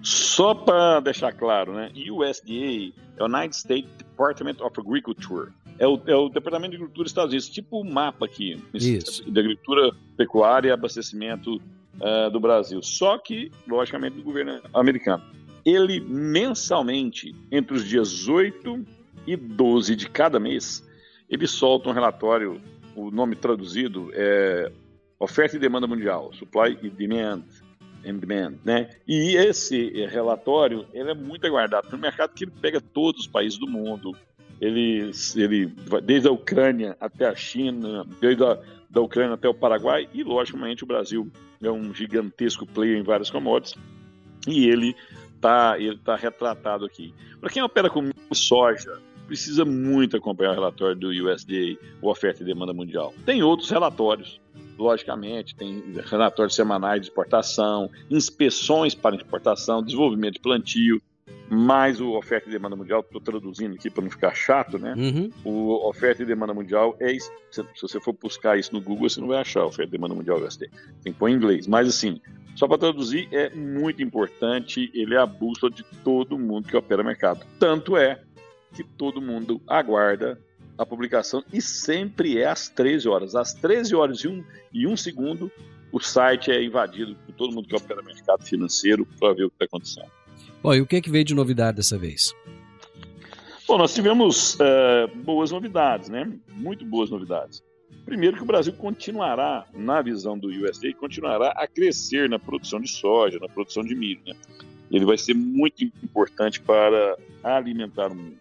Só 0.02 0.54
para 0.54 1.02
deixar 1.02 1.34
claro, 1.34 1.74
né? 1.74 1.92
USDA 2.10 2.94
é 3.18 3.24
o 3.24 3.26
United 3.26 3.56
States 3.56 3.90
Department 3.98 4.62
of 4.62 4.80
Agriculture. 4.80 5.52
É 5.80 5.88
o, 5.88 6.00
é 6.06 6.16
o 6.16 6.30
Departamento 6.30 6.72
de 6.72 6.76
Agricultura 6.76 7.06
dos 7.06 7.12
Estados 7.12 7.32
Unidos, 7.32 7.50
tipo 7.50 7.80
o 7.80 7.90
mapa 7.90 8.26
aqui, 8.26 8.62
Isso. 8.74 9.24
de 9.24 9.40
agricultura, 9.40 9.96
pecuária 10.18 10.70
e 10.70 10.72
abastecimento 10.72 11.60
ah, 12.02 12.30
do 12.30 12.40
Brasil. 12.40 12.82
Só 12.82 13.18
que, 13.18 13.52
logicamente, 13.68 14.18
do 14.18 14.24
governo 14.24 14.62
americano. 14.74 15.24
Ele 15.66 16.00
mensalmente, 16.00 17.36
entre 17.52 17.76
os 17.76 17.86
dias 17.86 18.28
8 18.28 18.86
e 19.28 19.36
12 19.36 19.96
de 19.96 20.10
cada 20.10 20.40
mês, 20.40 20.88
ele 21.30 21.46
solta 21.48 21.90
um 21.90 21.92
relatório, 21.92 22.62
o 22.96 23.12
nome 23.12 23.36
traduzido 23.36 24.10
é 24.14 24.72
Oferta 25.20 25.58
e 25.58 25.60
Demanda 25.60 25.86
Mundial, 25.86 26.32
Supply 26.34 26.78
e 26.82 26.90
Demand, 26.90 27.44
and 28.06 28.16
demand 28.16 28.56
né? 28.64 28.90
E 29.06 29.36
esse 29.36 30.06
relatório, 30.08 30.86
ele 30.94 31.12
é 31.12 31.14
muito 31.14 31.46
aguardado 31.46 31.90
no 31.92 31.98
mercado 31.98 32.34
que 32.34 32.46
ele 32.46 32.54
pega 32.62 32.80
todos 32.80 33.22
os 33.22 33.28
países 33.28 33.60
do 33.60 33.68
mundo, 33.68 34.16
ele, 34.62 35.12
ele 35.36 35.74
desde 36.04 36.28
a 36.28 36.32
Ucrânia 36.32 36.98
até 37.00 37.28
a 37.28 37.36
China, 37.36 38.06
desde 38.20 38.44
a 38.44 38.60
da 38.90 39.02
Ucrânia 39.02 39.36
até 39.36 39.48
o 39.48 39.54
Paraguai, 39.54 40.10
e 40.14 40.24
logicamente 40.24 40.84
o 40.84 40.88
Brasil 40.88 41.32
é 41.62 41.70
um 41.70 41.94
gigantesco 41.94 42.66
player 42.66 42.98
em 42.98 43.04
várias 43.04 43.30
commodities, 43.30 43.80
e 44.48 44.68
ele 44.68 44.96
está 45.36 45.80
ele 45.80 45.98
tá 45.98 46.16
retratado 46.16 46.86
aqui. 46.86 47.14
Para 47.40 47.50
quem 47.50 47.62
opera 47.62 47.90
com 47.90 48.10
soja, 48.34 49.00
precisa 49.28 49.64
muito 49.64 50.18
acompanhar 50.18 50.52
o 50.52 50.56
relatório 50.56 50.96
do 50.96 51.10
USDA, 51.10 51.78
o 52.02 52.10
Oferta 52.10 52.42
e 52.42 52.46
Demanda 52.46 52.74
Mundial. 52.74 53.14
Tem 53.26 53.44
outros 53.44 53.70
relatórios, 53.70 54.42
logicamente, 54.76 55.56
tem 55.56 55.84
relatórios 56.06 56.56
semanais 56.56 57.02
de 57.02 57.08
exportação, 57.08 57.92
inspeções 58.10 58.96
para 58.96 59.16
exportação, 59.16 59.84
desenvolvimento 59.84 60.34
de 60.34 60.40
plantio, 60.40 61.00
mais 61.50 62.00
o 62.00 62.12
Oferta 62.12 62.48
e 62.48 62.52
Demanda 62.52 62.76
Mundial, 62.76 63.02
estou 63.02 63.20
traduzindo 63.20 63.76
aqui 63.76 63.90
para 63.90 64.04
não 64.04 64.12
ficar 64.12 64.36
chato, 64.36 64.78
né? 64.78 64.94
Uhum. 64.96 65.32
O 65.44 65.88
oferta 65.88 66.22
e 66.22 66.26
demanda 66.26 66.54
mundial 66.54 66.96
é. 67.00 67.18
Se 67.20 67.64
você 67.82 68.00
for 68.00 68.14
buscar 68.14 68.58
isso 68.58 68.74
no 68.74 68.82
Google, 68.82 69.10
você 69.10 69.20
não 69.20 69.30
vai 69.30 69.42
achar 69.42 69.66
oferta 69.66 69.90
e 69.90 69.92
demanda 69.92 70.14
mundial 70.14 70.40
USD. 70.40 70.70
Tem 71.04 71.12
que 71.12 71.20
pôr 71.20 71.30
em 71.30 71.34
inglês. 71.34 71.66
Mas 71.66 71.88
assim, 71.88 72.22
só 72.56 72.68
para 72.68 72.78
traduzir, 72.78 73.28
é 73.32 73.50
muito 73.50 74.04
importante. 74.04 74.92
Ele 74.94 75.16
é 75.16 75.18
a 75.18 75.26
bússola 75.26 75.72
de 75.72 75.84
todo 76.04 76.38
mundo 76.38 76.68
que 76.68 76.78
opera 76.78 77.04
mercado. 77.04 77.46
Tanto 77.60 77.98
é 77.98 78.22
que 78.74 78.84
todo 78.84 79.22
mundo 79.22 79.62
aguarda 79.68 80.40
a 80.78 80.86
publicação 80.86 81.44
e 81.52 81.62
sempre 81.62 82.38
é 82.38 82.46
às 82.46 82.70
13 82.70 83.08
horas. 83.10 83.36
Às 83.36 83.54
13 83.54 83.96
horas 83.96 84.20
e 84.20 84.28
um, 84.28 84.44
e 84.72 84.86
um 84.86 84.96
segundo, 84.96 85.52
o 85.92 86.00
site 86.00 86.52
é 86.52 86.64
invadido 86.64 87.16
por 87.26 87.34
todo 87.34 87.54
mundo 87.54 87.68
que 87.68 87.76
opera 87.76 88.02
mercado 88.02 88.46
financeiro 88.46 89.06
para 89.20 89.34
ver 89.34 89.46
o 89.46 89.50
que 89.50 89.56
está 89.56 89.66
acontecendo. 89.66 90.19
Bom, 90.62 90.74
e 90.74 90.82
o 90.82 90.86
que, 90.86 91.02
que 91.02 91.10
veio 91.10 91.24
de 91.24 91.34
novidade 91.34 91.78
dessa 91.78 91.98
vez? 91.98 92.34
Bom, 93.68 93.78
nós 93.78 93.94
tivemos 93.94 94.58
eh, 94.60 95.08
boas 95.24 95.52
novidades, 95.52 96.10
né? 96.10 96.30
Muito 96.54 96.84
boas 96.84 97.10
novidades. 97.10 97.64
Primeiro 98.04 98.36
que 98.36 98.44
o 98.44 98.46
Brasil 98.46 98.74
continuará, 98.74 99.66
na 99.74 100.02
visão 100.02 100.38
do 100.38 100.48
USDA, 100.48 100.92
continuará 100.96 101.50
a 101.50 101.68
crescer 101.68 102.28
na 102.28 102.40
produção 102.40 102.82
de 102.82 102.90
soja, 102.90 103.38
na 103.40 103.48
produção 103.48 103.84
de 103.84 103.94
milho. 103.94 104.22
Né? 104.26 104.34
Ele 104.92 105.06
vai 105.06 105.18
ser 105.18 105.36
muito 105.36 105.84
importante 105.84 106.60
para 106.60 107.16
alimentar 107.44 108.08
o 108.12 108.16
mundo. 108.16 108.38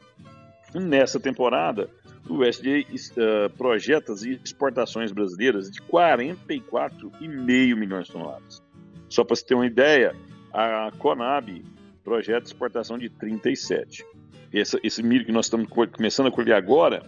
nessa 0.75 1.21
temporada, 1.21 1.91
o 2.27 2.39
USDA 2.39 2.81
uh, 2.81 2.85
eh, 3.19 3.49
projeta 3.57 4.13
as 4.13 4.23
exportações 4.23 5.13
brasileiras 5.13 5.71
de 5.71 5.81
44,5 5.83 7.77
milhões 7.77 8.07
de 8.07 8.13
toneladas. 8.13 8.63
Só 9.09 9.23
para 9.25 9.37
você 9.37 9.45
ter 9.45 9.55
uma 9.55 9.67
ideia, 9.67 10.17
a 10.53 10.91
Conab 10.99 11.63
projeta 12.09 12.47
exportação 12.47 12.97
de 12.97 13.11
37. 13.11 14.05
Esse, 14.51 14.81
esse 14.83 15.03
milho 15.03 15.27
que 15.27 15.33
nós 15.33 15.45
estamos 15.45 15.69
começando 15.69 16.29
a 16.29 16.31
colher 16.31 16.55
agora, 16.55 17.05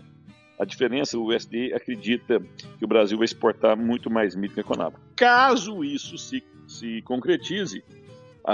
a 0.59 0.65
diferença, 0.67 1.17
o 1.17 1.35
USDA 1.35 1.75
acredita 1.75 2.39
que 2.79 2.85
o 2.85 2.89
Brasil 2.89 3.17
vai 3.17 3.25
exportar 3.25 3.75
muito 3.79 4.11
mais 4.11 4.37
milho 4.37 4.53
que 4.53 4.61
a 4.61 4.65
Conab. 4.65 4.95
Caso 5.17 5.83
isso 5.83 6.19
se, 6.19 6.45
se 6.69 7.01
concretize, 7.03 7.83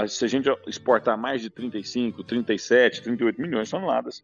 se 0.07 0.23
a 0.23 0.27
gente 0.27 0.49
exportar 0.65 1.17
mais 1.17 1.41
de 1.41 1.49
35, 1.49 2.23
37, 2.23 3.01
38 3.01 3.41
milhões 3.41 3.67
de 3.67 3.71
toneladas, 3.71 4.23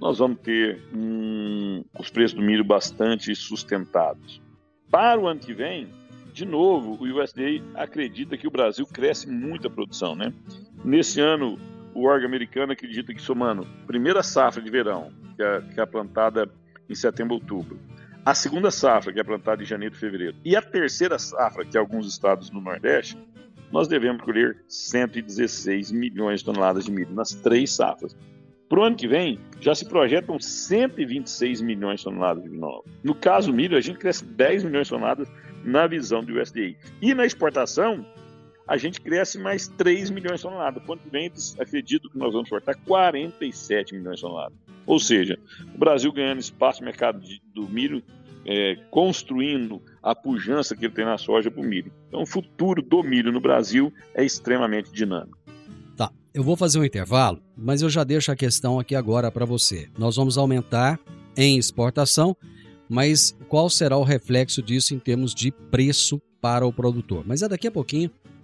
nós 0.00 0.18
vamos 0.18 0.40
ter 0.40 0.80
um, 0.94 1.84
os 1.98 2.08
preços 2.08 2.34
do 2.34 2.42
milho 2.42 2.64
bastante 2.64 3.34
sustentados. 3.36 4.40
Para 4.90 5.20
o 5.20 5.28
ano 5.28 5.40
que 5.40 5.52
vem, 5.52 5.88
de 6.32 6.46
novo, 6.46 6.92
o 6.92 7.22
USDA 7.22 7.62
acredita 7.74 8.36
que 8.38 8.48
o 8.48 8.50
Brasil 8.50 8.86
cresce 8.86 9.28
muito 9.28 9.66
a 9.66 9.70
produção, 9.70 10.14
né? 10.14 10.32
Nesse 10.84 11.20
ano, 11.20 11.58
o 11.94 12.06
órgão 12.06 12.26
americano 12.26 12.72
acredita 12.72 13.12
que 13.12 13.20
somando 13.20 13.66
primeira 13.86 14.22
safra 14.22 14.62
de 14.62 14.70
verão, 14.70 15.12
que 15.36 15.42
é, 15.42 15.60
que 15.60 15.80
é 15.80 15.86
plantada 15.86 16.48
em 16.88 16.94
setembro, 16.94 17.34
outubro, 17.34 17.78
a 18.24 18.34
segunda 18.34 18.70
safra, 18.70 19.12
que 19.12 19.20
é 19.20 19.24
plantada 19.24 19.62
em 19.62 19.66
janeiro 19.66 19.96
e 20.44 20.54
a 20.54 20.60
terceira 20.60 21.18
safra, 21.18 21.64
que 21.64 21.76
é 21.76 21.80
alguns 21.80 22.06
estados 22.06 22.50
do 22.50 22.60
Nordeste, 22.60 23.16
nós 23.72 23.88
devemos 23.88 24.22
colher 24.22 24.62
116 24.68 25.90
milhões 25.92 26.40
de 26.40 26.46
toneladas 26.46 26.84
de 26.84 26.90
milho 26.90 27.14
nas 27.14 27.32
três 27.32 27.72
safras. 27.72 28.16
Para 28.68 28.80
o 28.80 28.82
ano 28.84 28.96
que 28.96 29.08
vem, 29.08 29.40
já 29.60 29.74
se 29.74 29.84
projetam 29.84 30.38
126 30.38 31.60
milhões 31.60 32.00
de 32.00 32.04
toneladas 32.04 32.42
de 32.42 32.50
milho. 32.50 32.84
No 33.02 33.14
caso 33.14 33.52
milho, 33.52 33.76
a 33.76 33.80
gente 33.80 33.98
cresce 33.98 34.24
10 34.24 34.64
milhões 34.64 34.86
de 34.86 34.90
toneladas 34.90 35.28
na 35.64 35.86
visão 35.86 36.22
do 36.22 36.40
USDA. 36.40 36.76
E 37.00 37.14
na 37.14 37.24
exportação, 37.24 38.04
a 38.70 38.76
gente 38.76 39.00
cresce 39.00 39.36
mais 39.36 39.66
3 39.66 40.10
milhões 40.10 40.36
de 40.36 40.42
toneladas. 40.44 40.80
Para 40.80 40.90
o 40.90 40.92
ano 40.92 41.02
que 41.02 41.10
vem, 41.10 41.32
acredito 41.58 42.08
que 42.08 42.16
nós 42.16 42.32
vamos 42.32 42.46
exportar 42.46 42.78
47 42.86 43.96
milhões 43.96 44.16
de 44.16 44.22
toneladas. 44.22 44.56
Ou 44.86 45.00
seja, 45.00 45.36
o 45.74 45.76
Brasil 45.76 46.12
ganhando 46.12 46.38
espaço 46.38 46.78
no 46.78 46.84
mercado 46.84 47.18
de, 47.18 47.42
do 47.52 47.68
milho, 47.68 48.00
é, 48.46 48.76
construindo 48.88 49.82
a 50.00 50.14
pujança 50.14 50.76
que 50.76 50.84
ele 50.84 50.94
tem 50.94 51.04
na 51.04 51.18
soja 51.18 51.50
para 51.50 51.60
o 51.60 51.64
milho. 51.64 51.92
Então, 52.06 52.22
o 52.22 52.26
futuro 52.26 52.80
do 52.80 53.02
milho 53.02 53.32
no 53.32 53.40
Brasil 53.40 53.92
é 54.14 54.24
extremamente 54.24 54.92
dinâmico. 54.92 55.36
Eu 56.32 56.44
vou 56.44 56.56
fazer 56.56 56.78
um 56.78 56.84
intervalo, 56.84 57.42
mas 57.56 57.82
eu 57.82 57.90
já 57.90 58.04
deixo 58.04 58.30
a 58.30 58.36
questão 58.36 58.78
aqui 58.78 58.94
agora 58.94 59.32
para 59.32 59.44
você. 59.44 59.88
Nós 59.98 60.14
vamos 60.14 60.38
aumentar 60.38 60.96
em 61.36 61.58
exportação, 61.58 62.36
mas 62.88 63.36
qual 63.48 63.68
será 63.68 63.96
o 63.96 64.04
reflexo 64.04 64.62
disso 64.62 64.94
em 64.94 65.00
termos 65.00 65.34
de 65.34 65.50
preço 65.50 66.22
para 66.40 66.64
o 66.64 66.72
produtor? 66.72 67.24
Mas 67.26 67.42
é 67.42 67.48
daqui 67.48 67.66
a 67.66 67.72
pouquinho, 67.72 68.12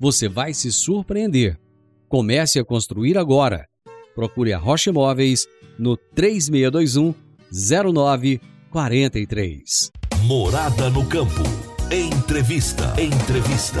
você 0.00 0.28
vai 0.30 0.54
se 0.54 0.72
surpreender. 0.72 1.60
Comece 2.08 2.58
a 2.58 2.64
construir 2.64 3.18
agora. 3.18 3.68
Procure 4.14 4.54
a 4.54 4.58
Rocha 4.58 4.88
Imóveis 4.88 5.46
no 5.78 5.94
3621 5.94 7.14
0943. 7.52 9.90
Morada 10.24 10.88
no 10.88 11.06
campo. 11.06 11.42
Entrevista. 11.92 12.94
Entrevista. 12.98 13.80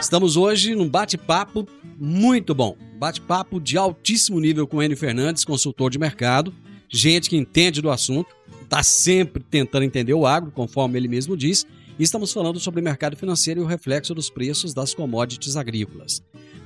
Estamos 0.00 0.36
hoje 0.36 0.74
num 0.74 0.88
bate-papo 0.88 1.68
muito 1.96 2.52
bom. 2.52 2.76
Bate-papo 2.98 3.60
de 3.60 3.78
altíssimo 3.78 4.40
nível 4.40 4.66
com 4.66 4.78
o 4.78 4.82
Enio 4.82 4.96
Fernandes, 4.96 5.44
consultor 5.44 5.90
de 5.90 5.98
mercado, 5.98 6.52
gente 6.88 7.30
que 7.30 7.36
entende 7.36 7.80
do 7.80 7.90
assunto, 7.90 8.34
está 8.62 8.82
sempre 8.82 9.44
tentando 9.44 9.84
entender 9.84 10.14
o 10.14 10.26
agro, 10.26 10.50
conforme 10.50 10.98
ele 10.98 11.06
mesmo 11.08 11.36
diz, 11.36 11.64
estamos 12.02 12.32
falando 12.32 12.60
sobre 12.60 12.82
mercado 12.82 13.16
financeiro 13.16 13.60
e 13.60 13.64
o 13.64 13.66
reflexo 13.66 14.14
dos 14.14 14.28
preços 14.28 14.74
das 14.74 14.94
commodities 14.94 15.56
agrícolas. 15.56 16.22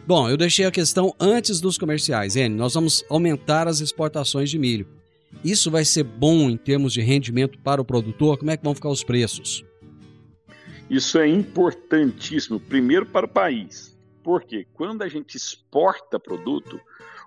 Bom, 0.07 0.29
eu 0.29 0.37
deixei 0.37 0.65
a 0.65 0.71
questão 0.71 1.15
antes 1.21 1.61
dos 1.61 1.79
comerciais. 1.79 2.35
Enio, 2.35 2.57
nós 2.57 2.75
vamos 2.75 3.05
aumentar 3.09 3.69
as 3.69 3.81
exportações 3.81 4.51
de 4.51 4.59
milho. 4.59 4.89
Isso 5.45 5.71
vai 5.71 5.85
ser 5.85 6.03
bom 6.03 6.51
em 6.51 6.57
termos 6.57 6.93
de 6.93 7.01
rendimento 7.01 7.59
para 7.61 7.81
o 7.81 7.85
produtor? 7.85 8.37
Como 8.37 8.51
é 8.51 8.57
que 8.57 8.65
vão 8.65 8.75
ficar 8.75 8.89
os 8.89 9.05
preços? 9.05 9.65
Isso 10.91 11.19
é 11.19 11.29
importantíssimo, 11.29 12.59
primeiro 12.59 13.07
para 13.07 13.27
o 13.27 13.29
país. 13.29 13.97
Porque 14.25 14.67
quando 14.75 15.03
a 15.03 15.09
gente 15.09 15.37
exporta 15.37 16.19
produto, 16.19 16.81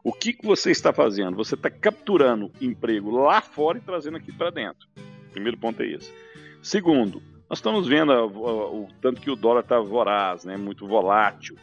o 0.03 0.11
que, 0.11 0.33
que 0.33 0.45
você 0.45 0.69
está 0.69 0.91
fazendo? 0.91 1.37
Você 1.37 1.55
está 1.55 1.69
capturando 1.69 2.51
emprego 2.59 3.09
lá 3.09 3.41
fora 3.41 3.77
e 3.77 3.81
trazendo 3.81 4.17
aqui 4.17 4.33
para 4.33 4.49
dentro. 4.49 4.85
Primeiro 5.31 5.57
ponto 5.57 5.81
é 5.81 5.87
esse. 5.87 6.11
Segundo, 6.61 7.21
nós 7.49 7.59
estamos 7.59 7.87
vendo 7.87 8.11
o, 8.11 8.87
tanto 9.01 9.21
que 9.21 9.29
o 9.29 9.35
dólar 9.35 9.61
está 9.61 9.79
voraz, 9.79 10.45
né, 10.45 10.57
muito 10.57 10.87
volátil. 10.87 11.55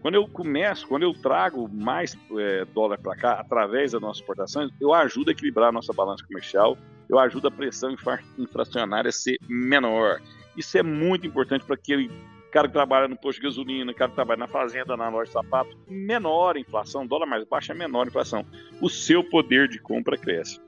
Quando 0.00 0.16
eu 0.16 0.28
começo, 0.28 0.86
quando 0.86 1.02
eu 1.02 1.14
trago 1.14 1.68
mais 1.72 2.16
é, 2.38 2.66
dólar 2.66 2.98
para 2.98 3.16
cá, 3.16 3.32
através 3.34 3.92
das 3.92 4.00
nossas 4.00 4.20
exportações, 4.20 4.70
eu 4.78 4.92
ajudo 4.92 5.30
a 5.30 5.32
equilibrar 5.32 5.70
a 5.70 5.72
nossa 5.72 5.94
balança 5.94 6.24
comercial, 6.26 6.76
eu 7.08 7.18
ajudo 7.18 7.48
a 7.48 7.50
pressão 7.50 7.96
inflacionária 8.38 9.08
a 9.08 9.12
ser 9.12 9.38
menor. 9.48 10.20
Isso 10.56 10.76
é 10.76 10.82
muito 10.82 11.26
importante 11.26 11.64
para 11.64 11.74
aquele 11.74 12.10
cara 12.50 12.68
que 12.68 12.74
trabalha 12.74 13.08
no 13.08 13.16
posto 13.16 13.40
de 13.40 13.48
gasolina, 13.48 13.92
cara 13.92 14.10
que 14.10 14.14
trabalha 14.14 14.38
na 14.38 14.46
fazenda, 14.46 14.96
na 14.96 15.08
loja 15.08 15.24
de 15.24 15.32
sapato, 15.32 15.76
menor 15.88 16.56
inflação, 16.56 17.06
dólar 17.06 17.26
mais 17.26 17.42
baixo 17.44 17.72
é 17.72 17.74
menor 17.74 18.06
inflação. 18.06 18.46
O 18.80 18.88
seu 18.88 19.24
poder 19.24 19.68
de 19.68 19.80
compra 19.80 20.16
cresce. 20.16 20.60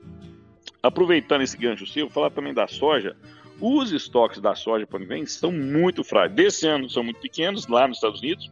Aproveitando 0.83 1.43
esse 1.43 1.57
gancho 1.57 1.87
seu, 1.87 2.07
vou 2.07 2.13
falar 2.13 2.29
também 2.29 2.53
da 2.53 2.67
soja. 2.67 3.15
Os 3.59 3.91
estoques 3.91 4.39
da 4.39 4.55
soja 4.55 4.85
para 4.85 5.01
o 5.01 5.13
ano 5.13 5.27
são 5.27 5.51
muito 5.51 6.03
frágeis. 6.03 6.35
Desse 6.35 6.67
ano 6.67 6.89
são 6.89 7.03
muito 7.03 7.19
pequenos, 7.19 7.67
lá 7.67 7.87
nos 7.87 7.97
Estados 7.97 8.19
Unidos 8.19 8.51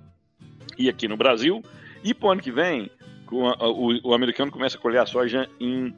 e 0.77 0.89
aqui 0.89 1.07
no 1.07 1.17
Brasil. 1.17 1.61
E 2.03 2.13
para 2.13 2.27
o 2.27 2.31
ano 2.31 2.41
que 2.41 2.51
vem, 2.51 2.89
o, 3.31 4.13
americano 4.13 4.51
começa 4.51 4.77
a 4.77 4.79
colher 4.79 5.01
a 5.01 5.05
soja 5.05 5.49
em 5.59 5.93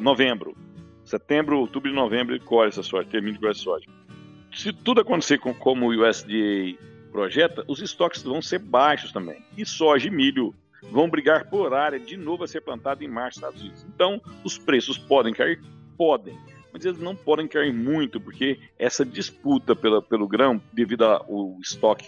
novembro. 0.00 0.56
Setembro, 1.04 1.58
outubro 1.58 1.90
e 1.90 1.94
novembro 1.94 2.34
ele 2.34 2.44
colhe 2.44 2.68
essa 2.68 2.82
soja, 2.82 3.08
termina 3.08 3.34
de 3.34 3.38
colher 3.38 3.52
essa 3.52 3.62
soja 3.62 3.86
se 4.54 4.72
tudo 4.72 5.00
acontecer 5.00 5.38
com, 5.38 5.54
como 5.54 5.86
o 5.86 6.08
USDA 6.08 6.78
projeta, 7.10 7.64
os 7.66 7.80
estoques 7.80 8.22
vão 8.22 8.40
ser 8.42 8.58
baixos 8.58 9.12
também. 9.12 9.42
E 9.56 9.64
soja 9.64 10.08
e 10.08 10.10
milho 10.10 10.54
vão 10.90 11.08
brigar 11.08 11.48
por 11.48 11.72
área 11.72 11.98
de 11.98 12.16
novo 12.16 12.44
a 12.44 12.48
ser 12.48 12.60
plantado 12.60 13.02
em 13.02 13.08
março 13.08 13.38
Estados 13.38 13.60
Unidos. 13.60 13.86
Então, 13.94 14.20
os 14.44 14.58
preços 14.58 14.98
podem 14.98 15.32
cair? 15.32 15.60
Podem. 15.96 16.38
Mas 16.72 16.84
eles 16.84 16.98
não 16.98 17.14
podem 17.14 17.46
cair 17.46 17.72
muito, 17.72 18.20
porque 18.20 18.58
essa 18.78 19.04
disputa 19.04 19.76
pela, 19.76 20.00
pelo 20.00 20.26
grão, 20.26 20.60
devido 20.72 21.04
ao 21.04 21.58
estoque 21.60 22.06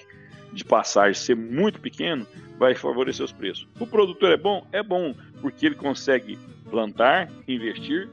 de 0.52 0.64
passagem 0.64 1.14
ser 1.14 1.36
muito 1.36 1.80
pequeno, 1.80 2.26
vai 2.58 2.74
favorecer 2.74 3.24
os 3.24 3.32
preços. 3.32 3.68
O 3.78 3.86
produtor 3.86 4.30
é 4.30 4.36
bom? 4.36 4.66
É 4.72 4.82
bom, 4.82 5.14
porque 5.40 5.66
ele 5.66 5.74
consegue 5.74 6.38
plantar, 6.70 7.30
investir, 7.46 8.08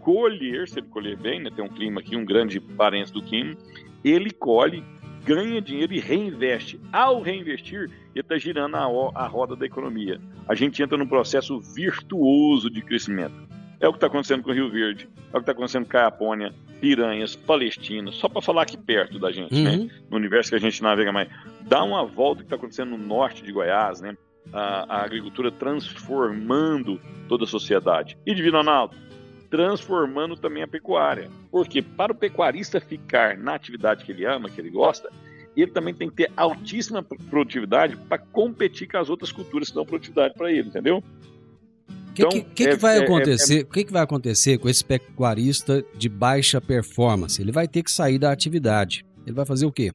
colher, 0.00 0.68
se 0.68 0.80
ele 0.80 0.88
colher 0.88 1.16
bem, 1.16 1.40
né, 1.40 1.50
tem 1.54 1.64
um 1.64 1.68
clima 1.68 2.00
aqui, 2.00 2.16
um 2.16 2.24
grande 2.24 2.58
parente 2.58 3.12
do 3.12 3.22
clima, 3.22 3.54
ele 4.02 4.30
colhe, 4.30 4.82
ganha 5.24 5.60
dinheiro 5.60 5.92
e 5.94 6.00
reinveste. 6.00 6.80
Ao 6.92 7.22
reinvestir, 7.22 7.90
ele 8.14 8.20
está 8.20 8.36
girando 8.36 8.76
a, 8.76 8.86
a 9.14 9.26
roda 9.26 9.54
da 9.54 9.64
economia. 9.64 10.20
A 10.48 10.54
gente 10.54 10.82
entra 10.82 10.98
num 10.98 11.06
processo 11.06 11.60
virtuoso 11.60 12.68
de 12.68 12.82
crescimento. 12.82 13.51
É 13.82 13.88
o 13.88 13.90
que 13.90 13.96
está 13.96 14.06
acontecendo 14.06 14.44
com 14.44 14.50
o 14.50 14.54
Rio 14.54 14.70
Verde, 14.70 15.08
é 15.24 15.28
o 15.30 15.32
que 15.32 15.38
está 15.40 15.50
acontecendo 15.50 15.82
com 15.82 15.90
Caiapônia, 15.90 16.54
Piranhas, 16.80 17.34
Palestina, 17.34 18.12
só 18.12 18.28
para 18.28 18.40
falar 18.40 18.62
aqui 18.62 18.76
perto 18.76 19.18
da 19.18 19.32
gente, 19.32 19.52
né? 19.60 19.70
uhum. 19.72 19.84
né? 19.86 19.90
No 20.08 20.16
universo 20.18 20.50
que 20.50 20.54
a 20.54 20.60
gente 20.60 20.80
navega 20.80 21.10
mais. 21.10 21.28
Dá 21.62 21.82
uma 21.82 22.04
volta 22.06 22.42
que 22.42 22.46
está 22.46 22.54
acontecendo 22.54 22.90
no 22.90 22.98
norte 22.98 23.42
de 23.42 23.50
Goiás, 23.50 24.00
né? 24.00 24.16
A, 24.52 24.98
a, 24.98 25.04
agricultura 25.04 25.50
transformando 25.50 27.00
toda 27.28 27.42
a 27.42 27.46
sociedade. 27.46 28.16
E 28.24 28.32
Divino 28.32 28.58
Ronaldo, 28.58 28.96
transformando 29.50 30.36
também 30.36 30.62
a 30.62 30.68
pecuária. 30.68 31.28
Porque 31.50 31.82
para 31.82 32.12
o 32.12 32.14
pecuarista 32.14 32.80
ficar 32.80 33.36
na 33.36 33.56
atividade 33.56 34.04
que 34.04 34.12
ele 34.12 34.24
ama, 34.24 34.48
que 34.48 34.60
ele 34.60 34.70
gosta, 34.70 35.10
ele 35.56 35.72
também 35.72 35.92
tem 35.92 36.08
que 36.08 36.14
ter 36.14 36.30
altíssima 36.36 37.02
produtividade 37.02 37.96
para 37.96 38.18
competir 38.18 38.88
com 38.88 38.98
as 38.98 39.10
outras 39.10 39.32
culturas 39.32 39.70
que 39.70 39.74
dão 39.74 39.84
produtividade 39.84 40.34
para 40.34 40.52
ele, 40.52 40.68
entendeu? 40.68 41.02
O 42.12 42.14
que, 42.14 42.22
então, 42.22 42.30
que, 42.30 42.42
que, 42.42 42.64
é, 42.64 42.70
que, 42.72 42.76
vai 42.76 42.98
é, 42.98 43.04
acontecer? 43.04 43.54
É, 43.54 43.60
é... 43.60 43.62
O 43.62 43.66
que, 43.68 43.84
que 43.84 43.92
vai 43.92 44.02
acontecer 44.02 44.58
com 44.58 44.68
esse 44.68 44.84
pecuarista 44.84 45.82
de 45.96 46.10
baixa 46.10 46.60
performance? 46.60 47.40
Ele 47.40 47.50
vai 47.50 47.66
ter 47.66 47.82
que 47.82 47.90
sair 47.90 48.18
da 48.18 48.30
atividade. 48.30 49.02
Ele 49.26 49.34
vai 49.34 49.46
fazer 49.46 49.64
o 49.64 49.72
quê? 49.72 49.92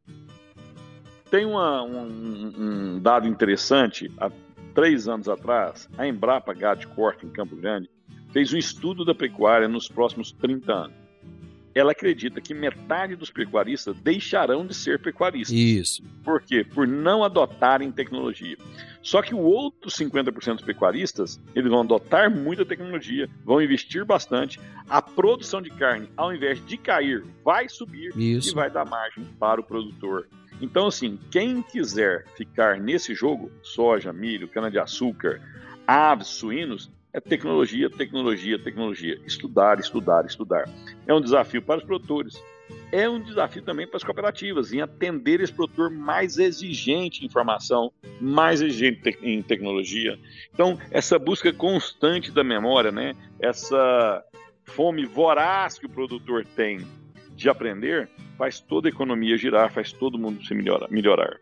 Tem 1.29 1.45
uma, 1.45 1.83
um, 1.83 2.53
um, 2.57 2.99
dado 2.99 3.27
interessante. 3.27 4.11
Há 4.17 4.31
três 4.73 5.07
anos 5.07 5.29
atrás, 5.29 5.87
a 5.95 6.07
Embrapa 6.07 6.53
Gado 6.55 6.87
Corte, 6.89 7.23
em 7.23 7.29
Campo 7.29 7.55
Grande, 7.55 7.87
fez 8.31 8.51
um 8.51 8.57
estudo 8.57 9.05
da 9.05 9.13
pecuária 9.13 9.67
nos 9.67 9.87
próximos 9.87 10.31
30 10.31 10.73
anos 10.73 11.06
ela 11.77 11.91
acredita 11.91 12.41
que 12.41 12.53
metade 12.53 13.15
dos 13.15 13.29
pecuaristas 13.29 13.95
deixarão 13.99 14.65
de 14.65 14.73
ser 14.73 14.99
pecuaristas. 14.99 15.55
Isso. 15.55 16.03
Por 16.23 16.41
quê? 16.41 16.63
Por 16.63 16.87
não 16.87 17.23
adotarem 17.23 17.91
tecnologia. 17.91 18.57
Só 19.01 19.21
que 19.21 19.35
o 19.35 19.39
outro 19.39 19.91
50% 19.91 20.55
dos 20.55 20.63
pecuaristas, 20.63 21.39
eles 21.53 21.69
vão 21.69 21.81
adotar 21.81 22.31
muita 22.31 22.65
tecnologia, 22.65 23.29
vão 23.45 23.61
investir 23.61 24.03
bastante. 24.03 24.59
A 24.89 25.01
produção 25.01 25.61
de 25.61 25.69
carne, 25.69 26.09
ao 26.17 26.33
invés 26.33 26.65
de 26.65 26.77
cair, 26.77 27.23
vai 27.43 27.69
subir 27.69 28.11
Isso. 28.17 28.49
e 28.49 28.55
vai 28.55 28.71
dar 28.71 28.85
margem 28.85 29.23
para 29.39 29.61
o 29.61 29.63
produtor. 29.63 30.27
Então, 30.59 30.87
assim, 30.87 31.19
quem 31.29 31.61
quiser 31.61 32.25
ficar 32.35 32.79
nesse 32.79 33.13
jogo, 33.13 33.51
soja, 33.61 34.11
milho, 34.11 34.47
cana-de-açúcar, 34.47 35.39
aves, 35.85 36.27
suínos, 36.27 36.91
é 37.17 37.19
tecnologia, 37.19 37.89
tecnologia, 37.89 38.59
tecnologia. 38.59 39.19
Estudar, 39.25 39.79
estudar, 39.79 40.23
estudar. 40.25 40.69
É 41.07 41.13
um 41.13 41.19
desafio 41.19 41.63
para 41.63 41.79
os 41.79 41.83
produtores. 41.83 42.39
É 42.91 43.09
um 43.09 43.19
desafio 43.19 43.63
também 43.63 43.87
para 43.87 43.97
as 43.97 44.03
cooperativas 44.03 44.71
em 44.71 44.81
atender 44.81 45.41
esse 45.41 45.51
produtor 45.51 45.89
mais 45.89 46.37
exigente 46.37 47.23
em 47.23 47.25
informação, 47.25 47.91
mais 48.21 48.61
exigente 48.61 49.17
em 49.23 49.41
tecnologia. 49.41 50.19
Então, 50.53 50.77
essa 50.91 51.17
busca 51.17 51.51
constante 51.51 52.31
da 52.31 52.43
memória, 52.43 52.91
né? 52.91 53.15
essa 53.39 54.23
fome 54.65 55.05
voraz 55.05 55.79
que 55.79 55.87
o 55.87 55.89
produtor 55.89 56.45
tem 56.55 56.85
de 57.35 57.49
aprender, 57.49 58.07
faz 58.37 58.59
toda 58.59 58.87
a 58.87 58.91
economia 58.91 59.37
girar, 59.37 59.71
faz 59.71 59.91
todo 59.91 60.19
mundo 60.19 60.45
se 60.45 60.53
melhorar. 60.53 61.39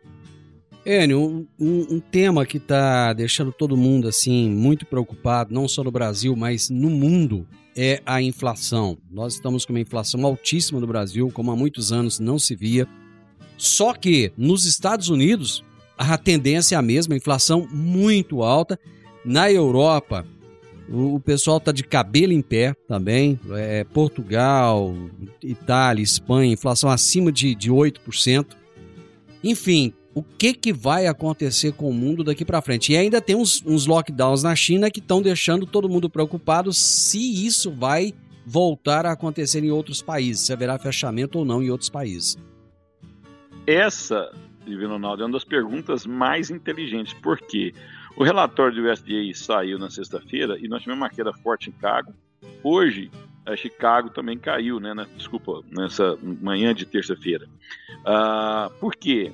Enio, 0.86 1.19
um, 1.19 1.48
um, 1.60 1.95
um, 1.95 2.00
tema 2.00 2.45
que 2.45 2.58
está 2.58 3.12
deixando 3.12 3.52
todo 3.52 3.76
mundo 3.76 4.08
assim 4.08 4.50
muito 4.52 4.86
preocupado, 4.86 5.54
não 5.54 5.67
só 5.67 5.84
no 5.84 5.91
Brasil, 5.91 6.36
mas 6.36 6.69
no 6.69 6.91
mundo, 6.91 7.48
é 7.76 8.02
a 8.06 8.21
inflação. 8.21 8.98
Nós 9.12 9.34
estamos 9.34 9.65
com 9.65 9.74
uma 9.74 9.80
inflação 9.80 10.24
altíssima 10.26 10.80
no 10.80 10.88
Brasil, 10.88 11.30
como 11.34 11.52
há 11.52 11.56
muitos 11.56 11.91
anos 11.91 12.19
não 12.19 12.39
se 12.39 12.56
via. 12.56 12.88
Só 13.58 13.93
que 13.93 14.32
nos 14.38 14.65
Estados 14.65 15.10
Unidos 15.10 15.63
a 15.98 16.17
tendência 16.17 16.76
é 16.76 16.78
a 16.78 16.82
mesma, 16.82 17.15
inflação 17.15 17.67
muito 17.71 18.43
alta. 18.43 18.80
Na 19.26 19.52
Europa, 19.52 20.26
o, 20.88 21.19
pessoal 21.19 21.58
está 21.58 21.71
de 21.71 21.84
cabelo 21.84 22.32
em 22.32 22.41
pé 22.41 22.76
também. 22.88 23.39
É, 23.54 23.84
Portugal, 23.84 24.93
Itália, 25.41 26.04
Espanha, 26.04 26.54
inflação 26.54 26.89
acima 26.89 27.32
de, 27.32 27.56
de 27.56 27.71
8%. 27.71 28.45
Enfim, 29.43 29.93
o 30.15 30.23
que, 30.23 30.54
que 30.54 30.71
vai 30.71 31.08
acontecer 31.08 31.73
com 31.73 31.89
o 31.89 31.93
mundo 31.93 32.23
daqui 32.23 32.45
para 32.45 32.62
frente. 32.62 32.93
E 32.93 32.97
ainda 32.97 33.19
tem 33.19 33.36
uns, 33.36 33.62
uns 33.65 33.86
lockdowns 33.86 34.43
na 34.43 34.56
China 34.56 34.89
que 34.89 35.01
estão 35.01 35.21
deixando 35.21 35.65
todo 35.65 35.89
mundo 35.89 36.10
preocupado 36.10 36.71
se 36.71 37.45
isso 37.45 37.69
vai 37.69 38.13
voltar 38.45 39.06
a 39.06 39.12
acontecer 39.12 39.62
em 39.62 39.71
outros 39.71 40.01
países, 40.01 40.45
se 40.45 40.54
haverá 40.54 40.80
fechamento 40.80 41.38
ou 41.38 41.43
não 41.43 41.62
em 41.62 41.69
outros 41.69 41.89
países. 41.89 42.38
Essa, 43.67 44.32
Divino 44.65 44.93
Ronaldo, 44.93 45.23
é 45.23 45.25
uma 45.25 45.34
das 45.34 45.43
perguntas 45.43 46.06
mais 46.06 46.49
inteligentes, 46.49 47.13
porque 47.21 47.73
o 48.15 48.23
relatório 48.23 48.73
do 48.73 48.89
USDA 48.89 49.34
saiu 49.34 49.78
na 49.78 49.89
sexta-feira 49.89 50.58
e 50.58 50.69
nós 50.69 50.82
tivemos 50.82 51.01
uma 51.01 51.10
queda 51.10 51.34
forte 51.34 51.69
em 51.69 51.73
Chicago. 51.73 52.13
Hoje, 52.63 53.12
a 53.45 53.56
Chicago 53.56 54.10
também 54.10 54.38
caiu, 54.38 54.80
né? 54.80 54.93
Na, 54.93 55.06
desculpa, 55.17 55.62
nessa 55.69 56.17
manhã 56.21 56.73
de 56.73 56.86
terça-feira. 56.86 57.47
Uh, 58.01 58.69
por 58.80 58.95
quê? 58.95 59.34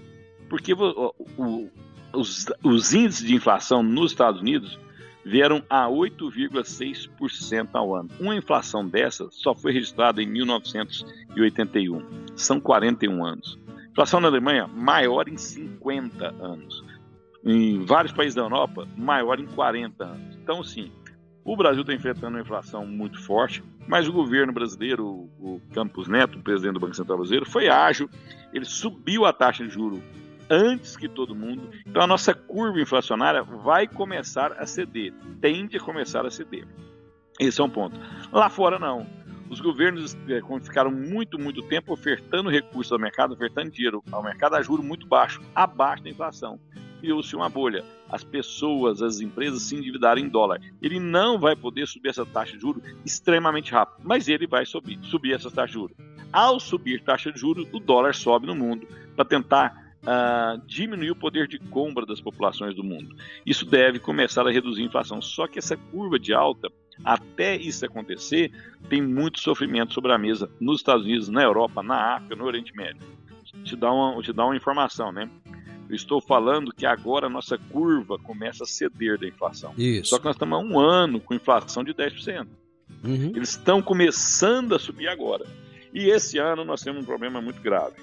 Porque 0.52 0.74
o, 0.74 1.16
o, 1.38 1.70
os, 2.12 2.46
os 2.62 2.94
índices 2.94 3.26
de 3.26 3.34
inflação 3.34 3.82
nos 3.82 4.12
Estados 4.12 4.42
Unidos 4.42 4.78
vieram 5.24 5.64
a 5.70 5.88
8,6% 5.88 7.70
ao 7.72 7.96
ano. 7.96 8.10
Uma 8.20 8.36
inflação 8.36 8.86
dessa 8.86 9.30
só 9.32 9.56
foi 9.56 9.72
registrada 9.72 10.22
em 10.22 10.26
1981. 10.28 12.06
São 12.36 12.60
41 12.60 13.26
anos. 13.26 13.58
Inflação 13.92 14.20
na 14.20 14.28
Alemanha, 14.28 14.68
maior 14.68 15.30
em 15.30 15.38
50 15.38 16.36
anos. 16.44 16.84
Em 17.46 17.86
vários 17.86 18.12
países 18.12 18.36
da 18.36 18.42
Europa, 18.42 18.86
maior 18.98 19.40
em 19.40 19.46
40 19.46 20.04
anos. 20.04 20.36
Então, 20.36 20.62
sim, 20.66 20.92
o 21.46 21.56
Brasil 21.56 21.80
está 21.80 21.94
enfrentando 21.94 22.36
uma 22.36 22.42
inflação 22.42 22.86
muito 22.86 23.24
forte, 23.24 23.64
mas 23.88 24.06
o 24.06 24.12
governo 24.12 24.52
brasileiro, 24.52 25.06
o 25.40 25.62
Campos 25.74 26.10
Neto, 26.10 26.40
o 26.40 26.42
presidente 26.42 26.74
do 26.74 26.82
Banco 26.82 26.96
Central 26.96 27.20
Brasileiro, 27.20 27.50
foi 27.50 27.70
ágil, 27.70 28.10
ele 28.54 28.66
subiu 28.66 29.26
a 29.26 29.32
taxa 29.32 29.64
de 29.64 29.70
juro 29.70 30.04
antes 30.52 30.98
que 30.98 31.08
todo 31.08 31.34
mundo. 31.34 31.72
Então 31.88 32.04
a 32.04 32.08
nossa 32.08 32.34
curva 32.34 32.82
inflacionária 32.82 33.42
vai 33.42 33.88
começar 33.88 34.52
a 34.60 34.66
ceder, 34.66 35.14
tende 35.40 35.78
a 35.78 35.80
começar 35.80 36.26
a 36.26 36.30
ceder. 36.30 36.68
Esse 37.40 37.62
é 37.62 37.64
um 37.64 37.70
ponto. 37.70 37.98
Lá 38.32 38.50
fora 38.50 38.78
não. 38.78 39.08
Os 39.50 39.60
governos 39.60 40.16
é, 40.30 40.42
ficaram 40.62 40.92
muito, 40.92 41.40
muito 41.40 41.62
tempo 41.64 41.94
ofertando 41.94 42.50
recursos 42.50 42.92
ao 42.92 43.00
mercado, 43.00 43.34
ofertando 43.34 43.72
dinheiro 43.72 44.04
ao 44.12 44.22
mercado 44.22 44.56
a 44.56 44.62
juro 44.62 44.84
muito 44.84 45.08
baixo, 45.08 45.42
abaixo 45.56 46.04
da 46.04 46.10
inflação. 46.10 46.60
Criou-se 47.00 47.36
uma 47.36 47.50
bolha. 47.50 47.84
As 48.10 48.24
pessoas, 48.24 49.02
as 49.02 49.22
empresas 49.22 49.64
se 49.64 49.76
endividaram 49.76 50.22
em 50.22 50.30
dólar. 50.30 50.62
Ele 50.82 51.00
não 51.00 51.40
vai 51.40 51.56
poder 51.56 51.88
subir 51.88 52.10
essa 52.10 52.26
taxa 52.26 52.54
de 52.54 52.62
juros 52.62 52.84
extremamente 53.06 53.72
rápido, 53.72 54.02
mas 54.04 54.28
ele 54.28 54.46
vai 54.46 54.66
subir, 54.66 55.00
subir 55.04 55.34
essa 55.34 55.50
taxa 55.50 55.68
de 55.68 55.74
juros. 55.74 55.98
Ao 56.32 56.60
subir 56.60 57.04
taxa 57.04 57.32
de 57.32 57.40
juros, 57.40 57.68
o 57.74 57.80
dólar 57.80 58.14
sobe 58.14 58.48
no 58.48 58.56
mundo 58.56 58.88
para 59.16 59.26
tentar 59.26 59.81
uh, 60.04 60.62
diminuir 60.66 61.12
o 61.12 61.16
poder 61.16 61.48
de 61.48 61.60
compra 61.60 62.06
das 62.06 62.20
populações 62.20 62.76
do 62.76 62.84
mundo. 62.84 63.16
Isso 63.46 63.66
deve 63.66 64.00
começar 64.00 64.48
a 64.48 64.52
reduzir 64.52 64.82
a 64.82 64.86
inflação. 64.86 65.22
Só 65.22 65.48
que 65.48 65.60
essa 65.60 65.78
curva 65.78 66.20
de 66.20 66.34
alta, 66.34 66.70
até 67.04 67.56
isso 67.56 67.86
acontecer, 67.86 68.52
tem 68.90 69.02
muito 69.02 69.40
sofrimento 69.40 69.94
sobre 69.94 70.12
a 70.12 70.18
mesa 70.18 70.50
nos 70.60 70.80
Estados 70.80 71.06
Unidos, 71.06 71.30
na 71.30 71.44
Europa, 71.44 71.82
na 71.84 72.16
África, 72.16 72.36
no 72.36 72.46
Oriente 72.46 72.76
Médio. 72.76 73.02
Te 73.64 73.76
dá 73.76 73.92
uma, 73.92 74.22
te 74.22 74.32
dá 74.32 74.46
uma 74.46 74.56
informação, 74.56 75.12
né? 75.12 75.30
Eu 75.90 75.96
estou 75.96 76.22
falando 76.22 76.74
que 76.74 76.86
agora 76.86 77.28
a 77.28 77.30
nossa 77.30 77.58
curva 77.58 78.18
começa 78.18 78.64
a 78.64 78.68
ceder 78.68 79.20
da 79.20 79.28
inflação. 79.28 79.74
Isso. 79.78 80.12
Só 80.12 80.20
que 80.20 80.26
nós 80.26 80.36
estamos 80.36 80.58
há 80.58 80.62
um 80.62 80.80
ano 80.80 81.20
com 81.20 81.34
inflação 81.34 81.84
de 81.84 81.94
10%. 81.94 82.48
Uhum. 83.04 83.34
Eles 83.36 83.50
estão 83.50 83.82
começando 83.82 84.74
a 84.74 84.80
subir 84.80 85.10
agora. 85.10 85.46
E 85.94 86.10
esse 86.10 86.38
ano 86.38 86.64
nós 86.64 86.82
temos 86.82 87.04
um 87.04 87.06
problema 87.06 87.42
muito 87.42 87.62
grave. 87.62 87.96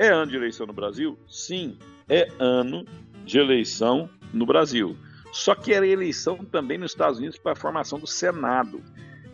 É 0.00 0.08
ano 0.08 0.30
de 0.30 0.36
eleição 0.38 0.66
no 0.66 0.72
Brasil? 0.72 1.18
Sim, 1.28 1.76
é 2.08 2.26
ano 2.38 2.86
de 3.22 3.38
eleição 3.38 4.08
no 4.32 4.46
Brasil. 4.46 4.96
Só 5.30 5.54
que 5.54 5.74
era 5.74 5.86
eleição 5.86 6.38
também 6.38 6.78
nos 6.78 6.92
Estados 6.92 7.18
Unidos 7.18 7.38
para 7.38 7.52
a 7.52 7.54
formação 7.54 7.98
do 7.98 8.06
Senado. 8.06 8.80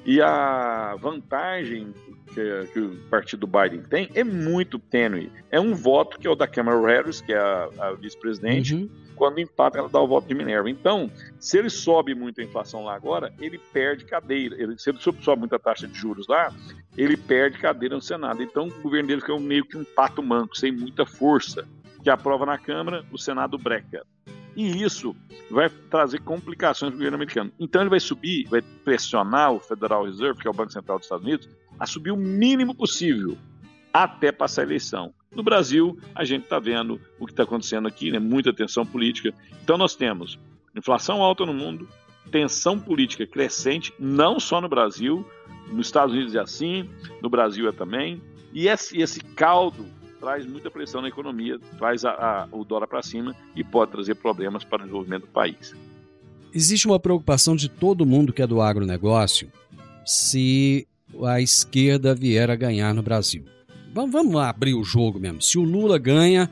E 0.05 0.20
a 0.20 0.96
vantagem 1.00 1.94
que, 2.35 2.66
que, 2.72 2.81
o 2.81 2.96
partido 3.09 3.46
Biden 3.46 3.83
tem 3.83 4.11
é 4.12 4.24
muito 4.24 4.76
tênue. 4.76 5.31
É 5.52 5.61
um 5.61 5.72
voto 5.72 6.18
que 6.18 6.26
é 6.26 6.31
o 6.31 6.35
da 6.35 6.48
Câmara 6.48 6.85
Harris, 6.85 7.20
que 7.20 7.33
é 7.33 7.38
a, 7.38 7.68
a 7.79 7.92
vice-presidente, 7.92 8.74
uhum. 8.74 8.90
Quando 9.16 9.40
empata 9.40 9.79
ela 9.79 9.88
dá 9.88 10.00
o 10.00 10.07
voto 10.07 10.29
de 10.29 10.35
Minerva. 10.35 10.70
Então, 10.70 11.11
se 11.40 11.59
ele 11.59 11.70
sobe 11.70 12.14
muito 12.14 12.40
a 12.40 12.44
inflação 12.44 12.85
lá 12.85 12.94
agora, 12.94 13.33
ele 13.40 13.59
perde 13.59 14.05
cadeira. 14.05 14.55
Ele, 14.61 14.79
se 14.79 14.90
ele 14.90 14.98
sobe 15.00 15.40
muito 15.40 15.55
a 15.55 15.59
taxa 15.59 15.88
de 15.88 15.98
juros 15.98 16.29
lá, 16.29 16.52
ele 16.96 17.16
perde 17.16 17.59
cadeira 17.59 17.96
no 17.96 18.02
Senado. 18.02 18.42
Então, 18.42 18.68
o 18.68 18.83
governo 18.83 19.09
dele 19.09 19.20
fica 19.20 19.37
meio 19.38 19.64
que 19.64 19.76
um 19.76 19.85
pato 19.85 20.22
manco, 20.22 20.57
sem 20.57 20.70
muita 20.70 21.05
força, 21.05 21.66
que 22.02 22.11
aprova 22.11 22.46
na 22.46 22.59
Câmara, 22.59 23.05
o 23.11 23.18
Senado 23.18 23.59
breca. 23.59 24.07
E 24.57 24.83
isso 24.83 25.14
vai 25.50 25.68
trazer 25.68 26.20
complicações 26.20 26.90
para 26.90 26.96
o 26.96 26.98
governo 26.98 27.16
americano. 27.16 27.52
Então 27.61 27.83
ele 27.83 27.90
vai 27.90 28.00
subir, 28.00 28.48
vai 28.48 28.62
pressionar 28.62 29.52
o 29.52 29.61
Federal 29.61 30.05
Reserve, 30.05 30.40
que 30.40 30.48
é 30.48 30.50
o 30.50 30.55
Banco 30.55 30.72
Central 30.72 30.98
dos 30.98 31.05
Estados 31.05 31.26
Unidos, 31.26 31.48
a 31.79 31.87
subir 31.87 32.11
o 32.11 32.16
mínimo 32.16 32.74
possível 32.74 33.37
até 33.92 34.33
passar 34.33 34.62
a 34.62 34.64
eleição. 34.64 35.12
No 35.34 35.42
Brasil, 35.42 35.98
a 36.14 36.24
gente 36.24 36.44
está 36.44 36.58
vendo 36.58 37.00
o 37.18 37.26
que 37.26 37.32
está 37.32 37.42
acontecendo 37.42 37.86
aqui, 37.88 38.10
né? 38.10 38.18
muita 38.18 38.52
tensão 38.52 38.86
política. 38.86 39.34
Então, 39.62 39.76
nós 39.76 39.94
temos 39.94 40.38
inflação 40.74 41.22
alta 41.22 41.44
no 41.44 41.54
mundo, 41.54 41.88
tensão 42.30 42.78
política 42.78 43.26
crescente, 43.26 43.92
não 43.98 44.38
só 44.38 44.60
no 44.60 44.68
Brasil, 44.68 45.26
nos 45.68 45.86
Estados 45.86 46.14
Unidos 46.14 46.34
é 46.34 46.38
assim, 46.38 46.88
no 47.20 47.28
Brasil 47.28 47.68
é 47.68 47.72
também, 47.72 48.20
e 48.52 48.68
esse, 48.68 49.00
esse 49.00 49.20
caldo 49.20 49.86
traz 50.20 50.46
muita 50.46 50.70
pressão 50.70 51.02
na 51.02 51.08
economia, 51.08 51.58
traz 51.78 52.04
a, 52.04 52.10
a, 52.10 52.48
o 52.50 52.64
dólar 52.64 52.86
para 52.86 53.02
cima 53.02 53.34
e 53.54 53.62
pode 53.62 53.92
trazer 53.92 54.14
problemas 54.16 54.64
para 54.64 54.78
o 54.78 54.80
desenvolvimento 54.80 55.22
do 55.22 55.28
país. 55.28 55.74
Existe 56.54 56.86
uma 56.86 56.98
preocupação 56.98 57.54
de 57.54 57.68
todo 57.68 58.06
mundo 58.06 58.32
que 58.32 58.42
é 58.42 58.46
do 58.46 58.60
agronegócio 58.60 59.50
se 60.04 60.86
a 61.24 61.40
esquerda 61.40 62.14
vier 62.14 62.50
a 62.50 62.56
ganhar 62.56 62.94
no 62.94 63.02
Brasil. 63.02 63.44
Vamos, 63.96 64.12
vamos 64.12 64.37
abrir 64.37 64.74
o 64.74 64.85
jogo 64.85 65.18
mesmo. 65.18 65.40
Se 65.40 65.56
o 65.56 65.62
Lula 65.62 65.96
ganha, 65.96 66.50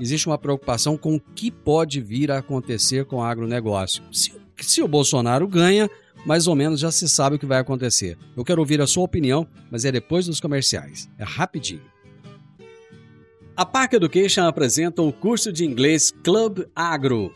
existe 0.00 0.26
uma 0.26 0.38
preocupação 0.38 0.96
com 0.96 1.14
o 1.14 1.20
que 1.20 1.50
pode 1.50 2.00
vir 2.00 2.30
a 2.30 2.38
acontecer 2.38 3.04
com 3.04 3.16
o 3.16 3.22
agronegócio. 3.22 4.02
Se, 4.10 4.32
se 4.62 4.80
o 4.80 4.88
Bolsonaro 4.88 5.46
ganha, 5.46 5.90
mais 6.24 6.46
ou 6.46 6.54
menos 6.54 6.80
já 6.80 6.90
se 6.90 7.06
sabe 7.06 7.36
o 7.36 7.38
que 7.38 7.44
vai 7.44 7.58
acontecer. 7.58 8.16
Eu 8.34 8.42
quero 8.42 8.62
ouvir 8.62 8.80
a 8.80 8.86
sua 8.86 9.04
opinião, 9.04 9.46
mas 9.70 9.84
é 9.84 9.92
depois 9.92 10.24
dos 10.24 10.40
comerciais. 10.40 11.06
É 11.18 11.22
rapidinho. 11.22 11.82
A 13.54 13.66
Park 13.66 13.92
Education 13.92 14.44
apresenta 14.44 15.02
o 15.02 15.12
curso 15.12 15.52
de 15.52 15.66
inglês 15.66 16.10
Club 16.24 16.64
Agro. 16.74 17.34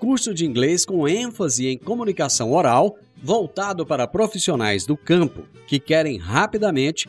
Curso 0.00 0.34
de 0.34 0.44
inglês 0.44 0.84
com 0.84 1.06
ênfase 1.06 1.68
em 1.68 1.78
comunicação 1.78 2.52
oral 2.52 2.98
voltado 3.22 3.86
para 3.86 4.08
profissionais 4.08 4.84
do 4.84 4.96
campo 4.96 5.44
que 5.68 5.78
querem 5.78 6.18
rapidamente 6.18 7.08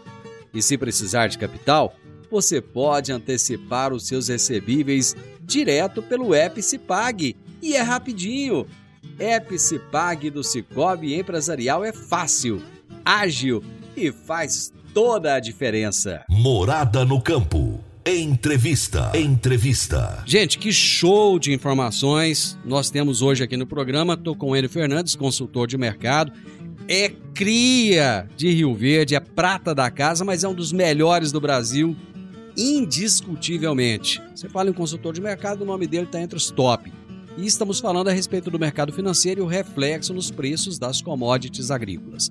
E 0.53 0.61
se 0.61 0.77
precisar 0.77 1.27
de 1.27 1.37
capital, 1.37 1.95
você 2.29 2.61
pode 2.61 3.11
antecipar 3.11 3.93
os 3.93 4.07
seus 4.07 4.27
recebíveis 4.27 5.15
direto 5.41 6.01
pelo 6.01 6.33
app 6.33 6.61
Cipag 6.61 7.35
e 7.61 7.75
é 7.75 7.81
rapidinho. 7.81 8.65
App 9.19 9.57
Cipag 9.57 10.29
do 10.29 10.43
Cicobi 10.43 11.15
Empresarial 11.15 11.83
é 11.83 11.91
fácil, 11.91 12.61
ágil 13.03 13.63
e 13.95 14.11
faz 14.11 14.71
toda 14.93 15.35
a 15.35 15.39
diferença. 15.39 16.23
Morada 16.29 17.03
no 17.05 17.21
campo. 17.21 17.79
Entrevista. 18.05 19.11
Entrevista. 19.13 20.23
Gente, 20.25 20.57
que 20.57 20.71
show 20.71 21.37
de 21.37 21.53
informações 21.53 22.57
nós 22.65 22.89
temos 22.89 23.21
hoje 23.21 23.43
aqui 23.43 23.55
no 23.55 23.67
programa. 23.67 24.15
Estou 24.15 24.35
com 24.35 24.55
ele 24.55 24.67
Fernandes, 24.67 25.15
consultor 25.15 25.67
de 25.67 25.77
mercado. 25.77 26.31
É 26.93 27.09
cria 27.33 28.27
de 28.35 28.49
Rio 28.49 28.75
Verde, 28.75 29.15
é 29.15 29.19
prata 29.21 29.73
da 29.73 29.89
casa, 29.89 30.25
mas 30.25 30.43
é 30.43 30.47
um 30.49 30.53
dos 30.53 30.73
melhores 30.73 31.31
do 31.31 31.39
Brasil, 31.39 31.95
indiscutivelmente. 32.57 34.21
Você 34.35 34.49
fala 34.49 34.69
em 34.69 34.73
consultor 34.73 35.13
de 35.13 35.21
mercado, 35.21 35.61
o 35.61 35.65
nome 35.65 35.87
dele 35.87 36.03
está 36.03 36.19
entre 36.19 36.35
os 36.35 36.51
top. 36.51 36.91
E 37.37 37.45
estamos 37.45 37.79
falando 37.79 38.09
a 38.09 38.11
respeito 38.11 38.51
do 38.51 38.59
mercado 38.59 38.91
financeiro 38.91 39.39
e 39.39 39.43
o 39.43 39.47
reflexo 39.47 40.13
nos 40.13 40.29
preços 40.29 40.77
das 40.77 41.01
commodities 41.01 41.71
agrícolas. 41.71 42.29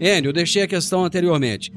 Enio, 0.00 0.30
eu 0.30 0.32
deixei 0.32 0.62
a 0.62 0.66
questão 0.66 1.04
anteriormente. 1.04 1.72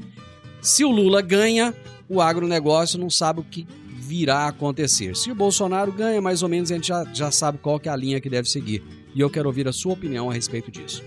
Se 0.60 0.84
o 0.84 0.90
Lula 0.90 1.22
ganha, 1.22 1.72
o 2.08 2.20
agronegócio 2.20 2.98
não 2.98 3.10
sabe 3.10 3.38
o 3.38 3.44
que 3.44 3.64
virá 3.96 4.38
a 4.38 4.48
acontecer. 4.48 5.14
Se 5.14 5.30
o 5.30 5.36
Bolsonaro 5.36 5.92
ganha, 5.92 6.20
mais 6.20 6.42
ou 6.42 6.48
menos 6.48 6.72
a 6.72 6.74
gente 6.74 6.88
já, 6.88 7.04
já 7.14 7.30
sabe 7.30 7.58
qual 7.58 7.80
é 7.84 7.88
a 7.88 7.94
linha 7.94 8.20
que 8.20 8.28
deve 8.28 8.50
seguir. 8.50 8.82
E 9.14 9.20
eu 9.20 9.30
quero 9.30 9.48
ouvir 9.48 9.68
a 9.68 9.72
sua 9.72 9.92
opinião 9.92 10.28
a 10.28 10.34
respeito 10.34 10.68
disso. 10.68 11.00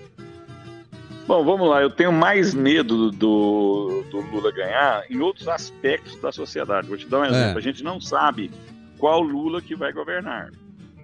Bom, 1.27 1.43
vamos 1.43 1.69
lá. 1.69 1.81
Eu 1.81 1.89
tenho 1.89 2.11
mais 2.11 2.53
medo 2.53 3.11
do, 3.11 4.03
do 4.09 4.21
Lula 4.31 4.51
ganhar 4.51 5.03
em 5.09 5.19
outros 5.19 5.47
aspectos 5.47 6.17
da 6.19 6.31
sociedade. 6.31 6.87
Vou 6.87 6.97
te 6.97 7.07
dar 7.07 7.19
um 7.19 7.25
exemplo. 7.25 7.55
É. 7.55 7.57
A 7.57 7.61
gente 7.61 7.83
não 7.83 7.99
sabe 7.99 8.49
qual 8.97 9.21
Lula 9.21 9.61
que 9.61 9.75
vai 9.75 9.91
governar. 9.91 10.51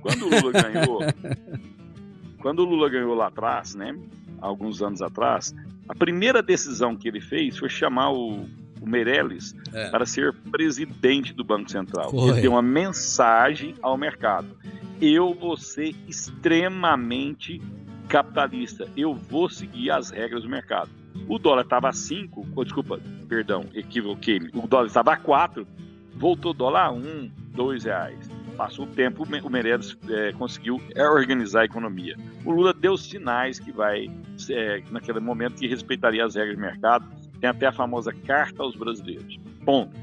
Quando 0.02 0.26
o 0.26 0.30
Lula 0.30 0.52
ganhou, 0.64 1.00
quando 2.40 2.60
o 2.60 2.66
Lula 2.66 2.90
ganhou 2.90 3.14
lá 3.14 3.28
atrás, 3.28 3.76
né, 3.76 3.96
alguns 4.40 4.82
anos 4.82 5.02
atrás, 5.02 5.54
a 5.90 5.94
primeira 5.94 6.42
decisão 6.42 6.96
que 6.96 7.08
ele 7.08 7.20
fez 7.20 7.58
foi 7.58 7.70
chamar 7.70 8.12
o 8.12 8.46
o 8.84 8.90
Meirelles, 8.90 9.56
é. 9.74 9.90
para 9.90 10.06
ser 10.06 10.34
presidente 10.52 11.34
do 11.34 11.44
Banco 11.44 11.72
Central. 11.72 12.12
Foi. 12.12 12.30
Ele 12.30 12.42
deu 12.42 12.52
uma 12.52 12.62
mensagem 12.62 13.76
ao 13.82 13.98
mercado. 13.98 14.50
Eu 15.02 15.34
vou 15.34 15.56
ser 15.56 15.96
extremamente 16.08 17.62
capitalista. 18.14 18.88
Eu 18.96 19.16
vou 19.16 19.50
seguir 19.50 19.90
as 19.90 20.12
regras 20.12 20.44
do 20.44 20.50
mercado. 20.50 20.92
O 21.28 21.40
dólar 21.40 21.64
estava 21.64 21.90
a 21.90 21.94
5, 21.94 22.46
oh, 22.56 22.64
desculpa, 22.64 23.00
perdão, 23.28 23.66
equivoquei. 23.74 24.40
O 24.54 24.68
dólar 24.68 24.86
estava 24.86 25.14
a 25.14 25.18
4, 25.18 25.66
voltou 26.14 26.52
o 26.52 26.54
dólar 26.54 26.86
a 26.86 26.92
1, 26.92 26.98
um, 26.98 27.32
2 27.56 27.86
reais. 27.86 28.30
Passou 28.56 28.86
o 28.86 28.88
tempo, 28.88 29.24
o 29.24 29.50
Meirelles 29.50 29.98
é, 30.08 30.32
conseguiu 30.34 30.80
organizar 30.96 31.62
a 31.62 31.66
economia. 31.66 32.16
O 32.46 32.52
Lula 32.52 32.72
deu 32.72 32.96
sinais 32.98 33.58
que 33.60 33.72
vai, 33.72 34.12
é, 34.48 34.84
naquele 34.92 35.20
momento, 35.20 35.56
que 35.56 35.68
respeitaria 35.68 36.24
as 36.24 36.36
regras 36.36 36.56
do 36.56 36.62
mercado 36.62 37.12
tem 37.42 37.50
até 37.50 37.66
a 37.66 37.72
famosa 37.72 38.14
carta 38.14 38.62
aos 38.62 38.76
brasileiros. 38.76 39.40
Ponto. 39.66 39.98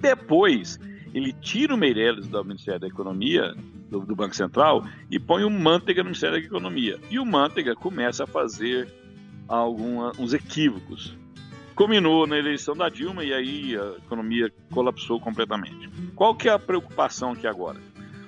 Depois, 0.00 0.80
ele 1.12 1.32
tira 1.34 1.74
o 1.74 1.76
Meirelles 1.76 2.26
do 2.26 2.42
Ministério 2.42 2.80
da 2.80 2.86
Economia, 2.86 3.54
do, 3.88 4.00
do, 4.00 4.14
Banco 4.14 4.36
Central, 4.36 4.84
e 5.10 5.18
põe 5.18 5.44
o 5.44 5.50
Manteiga 5.50 6.02
no 6.02 6.10
Ministério 6.10 6.40
da 6.40 6.46
Economia. 6.46 6.98
E 7.10 7.18
o 7.18 7.24
Manteiga 7.24 7.74
começa 7.74 8.24
a 8.24 8.26
fazer 8.26 8.88
alguns 9.46 10.34
equívocos. 10.34 11.16
Combinou 11.74 12.26
na 12.26 12.36
eleição 12.36 12.76
da 12.76 12.88
Dilma 12.88 13.24
e 13.24 13.32
aí 13.32 13.76
a 13.76 13.96
economia 14.04 14.52
colapsou 14.70 15.20
completamente. 15.20 15.88
Qual 16.14 16.34
que 16.34 16.48
é 16.48 16.52
a 16.52 16.58
preocupação 16.58 17.32
aqui 17.32 17.46
agora? 17.46 17.78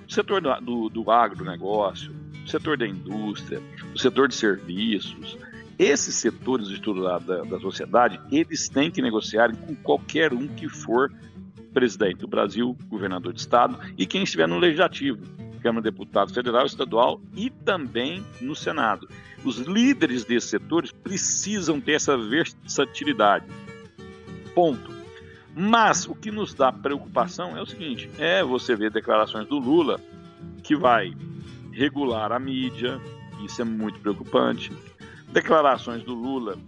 O 0.08 0.12
setor 0.12 0.40
do, 0.40 0.60
do, 0.60 0.88
do 0.88 1.10
agronegócio, 1.10 2.12
o 2.44 2.48
setor 2.48 2.76
da 2.76 2.86
indústria, 2.86 3.60
o 3.94 3.98
setor 3.98 4.28
de 4.28 4.34
serviços, 4.34 5.36
esses 5.78 6.14
setores 6.14 6.68
estruturados 6.68 7.26
da, 7.26 7.42
da 7.42 7.58
sociedade, 7.58 8.20
eles 8.30 8.68
têm 8.68 8.90
que 8.90 9.00
negociar 9.02 9.54
com 9.56 9.74
qualquer 9.76 10.32
um 10.32 10.46
que 10.46 10.68
for 10.68 11.10
presidente 11.72 12.18
do 12.18 12.28
Brasil, 12.28 12.76
governador 12.88 13.32
de 13.32 13.40
estado 13.40 13.78
e 13.96 14.06
quem 14.06 14.22
estiver 14.22 14.46
no 14.46 14.58
legislativo, 14.58 15.24
Câmara 15.60 15.82
de 15.82 15.90
Deputados 15.90 16.34
Federal, 16.34 16.66
Estadual 16.66 17.20
e 17.36 17.50
também 17.50 18.24
no 18.40 18.54
Senado. 18.54 19.08
Os 19.44 19.58
líderes 19.58 20.24
desses 20.24 20.50
setores 20.50 20.92
precisam 20.92 21.80
ter 21.80 21.92
essa 21.92 22.16
versatilidade. 22.16 23.46
Ponto. 24.54 24.90
Mas 25.54 26.06
o 26.06 26.14
que 26.14 26.30
nos 26.30 26.54
dá 26.54 26.72
preocupação 26.72 27.56
é 27.56 27.62
o 27.62 27.66
seguinte: 27.66 28.10
é 28.18 28.42
você 28.42 28.76
ver 28.76 28.90
declarações 28.90 29.46
do 29.48 29.58
Lula 29.58 30.00
que 30.62 30.76
vai 30.76 31.12
regular 31.72 32.32
a 32.32 32.38
mídia, 32.38 33.00
isso 33.44 33.60
é 33.62 33.64
muito 33.64 33.98
preocupante 34.00 34.72
declarações 35.32 36.02
do 36.02 36.14
Lula 36.14 36.58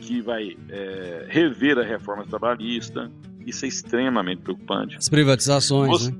que 0.00 0.20
vai 0.20 0.56
é, 0.68 1.26
rever 1.28 1.78
a 1.78 1.82
reforma 1.82 2.24
trabalhista. 2.26 3.10
Isso 3.46 3.64
é 3.64 3.68
extremamente 3.68 4.42
preocupante. 4.42 4.96
As 4.96 5.08
privatizações, 5.08 5.90
Você, 5.90 6.10
né? 6.10 6.16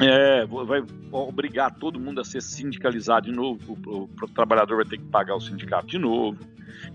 É, 0.00 0.46
vai 0.46 0.84
obrigar 1.10 1.74
todo 1.74 1.98
mundo 1.98 2.20
a 2.20 2.24
ser 2.24 2.40
sindicalizado 2.40 3.26
de 3.26 3.32
novo, 3.32 3.76
o, 3.84 4.02
o, 4.04 4.28
trabalhador 4.28 4.76
vai 4.76 4.84
ter 4.84 4.98
que 4.98 5.04
pagar 5.04 5.34
o 5.34 5.40
sindicato 5.40 5.88
de 5.88 5.98
novo. 5.98 6.38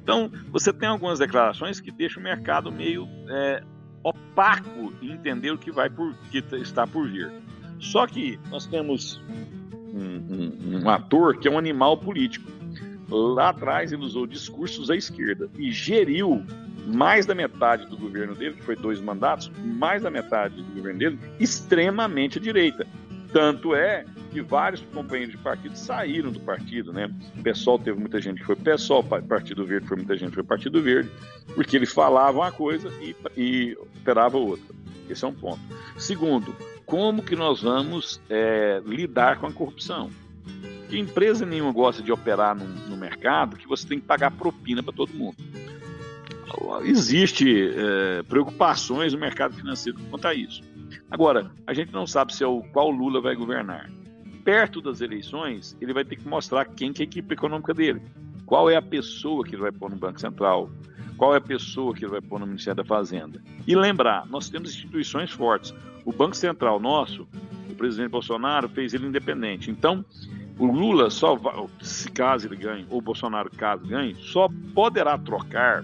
Então, 0.02 0.32
você 0.50 0.72
tem 0.72 0.88
algumas 0.88 1.20
declarações 1.20 1.82
que 1.82 1.92
deixam 1.92 2.22
o 2.22 2.24
mercado 2.24 2.72
meio 2.72 3.08
é, 3.28 3.62
opaco 4.02 4.94
em 5.02 5.12
entender 5.12 5.52
o 5.52 5.58
que 5.58 5.72
vai 5.72 5.90
por 5.90 6.16
que 6.32 6.44
está 6.56 6.88
por 6.88 7.10
vir. 7.10 7.30
Só 7.80 8.08
que 8.08 8.40
nós 8.50 8.66
temos 8.66 9.22
um, 9.94 10.80
um, 10.80 10.84
um 10.84 10.90
ator 10.90 11.38
que 11.38 11.48
é 11.48 11.52
um 11.52 11.58
animal 11.58 11.98
político 11.98 12.50
Lá 13.10 13.50
atrás 13.50 13.92
ele 13.92 14.04
usou 14.04 14.26
discursos 14.26 14.90
à 14.90 14.96
esquerda 14.96 15.50
e 15.58 15.72
geriu 15.72 16.44
mais 16.86 17.26
da 17.26 17.34
metade 17.34 17.86
do 17.86 17.98
governo 17.98 18.36
dele, 18.36 18.56
que 18.56 18.64
foi 18.64 18.76
dois 18.76 19.00
mandatos, 19.00 19.52
mais 19.64 20.04
da 20.04 20.10
metade 20.10 20.56
do 20.56 20.74
governo 20.74 21.00
dele, 21.00 21.20
extremamente 21.40 22.40
direita. 22.40 22.86
Tanto 23.32 23.74
é 23.74 24.06
que 24.32 24.42
vários 24.42 24.82
companheiros 24.94 25.36
de 25.36 25.42
partido 25.42 25.76
saíram 25.76 26.32
do 26.32 26.40
partido, 26.40 26.92
né? 26.92 27.10
O 27.38 27.44
PSOL 27.44 27.80
teve 27.80 28.00
muita 28.00 28.20
gente 28.20 28.40
que 28.40 28.46
foi 28.46 28.56
PSOL, 28.56 29.04
Partido 29.04 29.66
Verde 29.66 29.88
foi 29.88 29.98
muita 29.98 30.16
gente 30.18 30.30
que 30.30 30.36
foi 30.36 30.44
Partido 30.44 30.82
Verde, 30.82 31.10
porque 31.56 31.76
ele 31.76 31.86
falava 31.86 32.40
uma 32.40 32.52
coisa 32.52 32.90
e, 33.02 33.16
e 33.38 33.78
operava 34.00 34.38
outra. 34.38 34.74
Esse 35.10 35.26
é 35.26 35.28
um 35.28 35.34
ponto. 35.34 35.60
Segundo, 35.98 36.56
como 36.86 37.24
que 37.24 37.36
nós 37.36 37.62
vamos 37.62 38.22
é, 38.30 38.82
lidar 38.86 39.40
com 39.40 39.48
a 39.48 39.52
corrupção? 39.52 40.10
que 40.94 41.00
empresa 41.00 41.44
nenhuma 41.44 41.72
gosta 41.72 42.04
de 42.04 42.12
operar 42.12 42.56
no, 42.56 42.66
no 42.66 42.96
mercado 42.96 43.58
que 43.58 43.68
você 43.68 43.88
tem 43.88 44.00
que 44.00 44.06
pagar 44.06 44.30
propina 44.30 44.84
para 44.84 44.94
todo 44.94 45.12
mundo. 45.12 45.36
Existe 46.84 47.74
é, 47.76 48.24
preocupações 48.24 49.14
no 49.14 49.20
mercado 49.20 49.54
financeiro 49.56 50.00
quanto 50.10 50.28
a 50.28 50.34
isso. 50.34 50.62
Agora, 51.10 51.52
a 51.66 51.74
gente 51.74 51.92
não 51.94 52.06
sabe 52.06 52.34
se 52.34 52.44
é 52.44 52.48
o 52.48 52.62
qual 52.62 52.90
Lula 52.90 53.22
vai 53.22 53.36
governar. 53.36 53.90
Perto 54.44 54.82
das 54.82 55.00
eleições, 55.00 55.78
ele 55.80 55.94
vai 55.94 56.04
ter 56.04 56.18
que 56.18 56.28
mostrar 56.28 56.66
quem 56.66 56.92
que 56.92 57.02
é 57.02 57.06
a 57.06 57.08
equipe 57.08 57.34
econômica 57.34 57.74
dele. 57.74 58.02
Qual 58.46 58.70
é 58.70 58.76
a 58.76 58.82
pessoa 58.82 59.44
que 59.44 59.56
ele 59.56 59.62
vai 59.62 59.72
pôr 59.72 59.90
no 59.90 59.96
Banco 59.96 60.20
Central? 60.20 60.70
Qual 61.18 61.34
é 61.34 61.38
a 61.38 61.42
pessoa 61.42 61.94
que 61.94 62.04
ele 62.04 62.12
vai 62.12 62.22
pôr 62.22 62.40
no 62.40 62.46
Ministério 62.46 62.78
da 62.78 62.84
Fazenda? 62.84 63.42
E 63.66 63.76
lembrar, 63.76 64.26
nós 64.28 64.50
temos 64.50 64.72
instituições 64.72 65.32
fortes. 65.32 65.74
O 66.04 66.12
Banco 66.12 66.36
Central 66.36 66.80
nosso, 66.80 67.28
o 67.70 67.76
presidente 67.76 68.10
Bolsonaro 68.10 68.68
fez 68.68 68.94
ele 68.94 69.08
independente. 69.08 69.72
Então, 69.72 70.04
o 70.60 70.66
Lula 70.66 71.10
só 71.10 71.40
se 71.82 72.12
caso 72.12 72.48
ele 72.48 72.56
ganhe, 72.56 72.86
ou 72.90 73.00
o 73.00 73.02
Bolsonaro 73.02 73.50
caso 73.52 73.86
ganhe, 73.86 74.16
só 74.16 74.50
poderá 74.74 75.18
trocar 75.18 75.84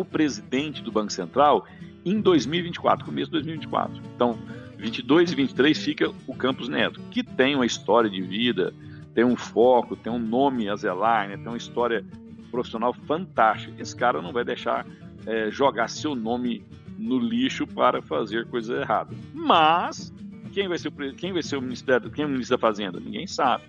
o 0.00 0.04
presidente 0.04 0.82
do 0.82 0.92
Banco 0.92 1.12
Central 1.12 1.66
em 2.04 2.20
2024, 2.20 3.04
começo 3.04 3.26
de 3.26 3.32
2024. 3.32 4.00
Então, 4.14 4.38
22 4.78 5.32
e 5.32 5.34
23 5.34 5.78
fica 5.78 6.12
o 6.26 6.34
Campos 6.34 6.68
Neto, 6.68 7.00
que 7.10 7.22
tem 7.22 7.54
uma 7.54 7.66
história 7.66 8.08
de 8.08 8.22
vida, 8.22 8.72
tem 9.14 9.24
um 9.24 9.36
foco, 9.36 9.96
tem 9.96 10.12
um 10.12 10.18
nome 10.18 10.68
a 10.68 10.76
zelar, 10.76 11.28
né? 11.28 11.36
tem 11.36 11.46
uma 11.46 11.56
história 11.56 12.04
profissional 12.50 12.92
fantástica. 12.92 13.72
Esse 13.80 13.96
cara 13.96 14.20
não 14.22 14.32
vai 14.32 14.44
deixar 14.44 14.86
é, 15.26 15.50
jogar 15.50 15.88
seu 15.88 16.14
nome 16.14 16.64
no 16.98 17.18
lixo 17.18 17.66
para 17.66 18.00
fazer 18.00 18.46
coisa 18.46 18.80
errada. 18.80 19.14
Mas 19.34 20.12
quem 20.52 20.68
vai 20.68 20.78
ser 20.78 20.88
o, 20.88 21.14
quem 21.14 21.32
vai 21.32 21.42
ser 21.42 21.56
o 21.56 21.62
ministério, 21.62 22.10
quem 22.10 22.22
é 22.22 22.26
o 22.26 22.30
ministro 22.30 22.56
da 22.56 22.60
Fazenda? 22.60 23.00
Ninguém 23.00 23.26
sabe. 23.26 23.64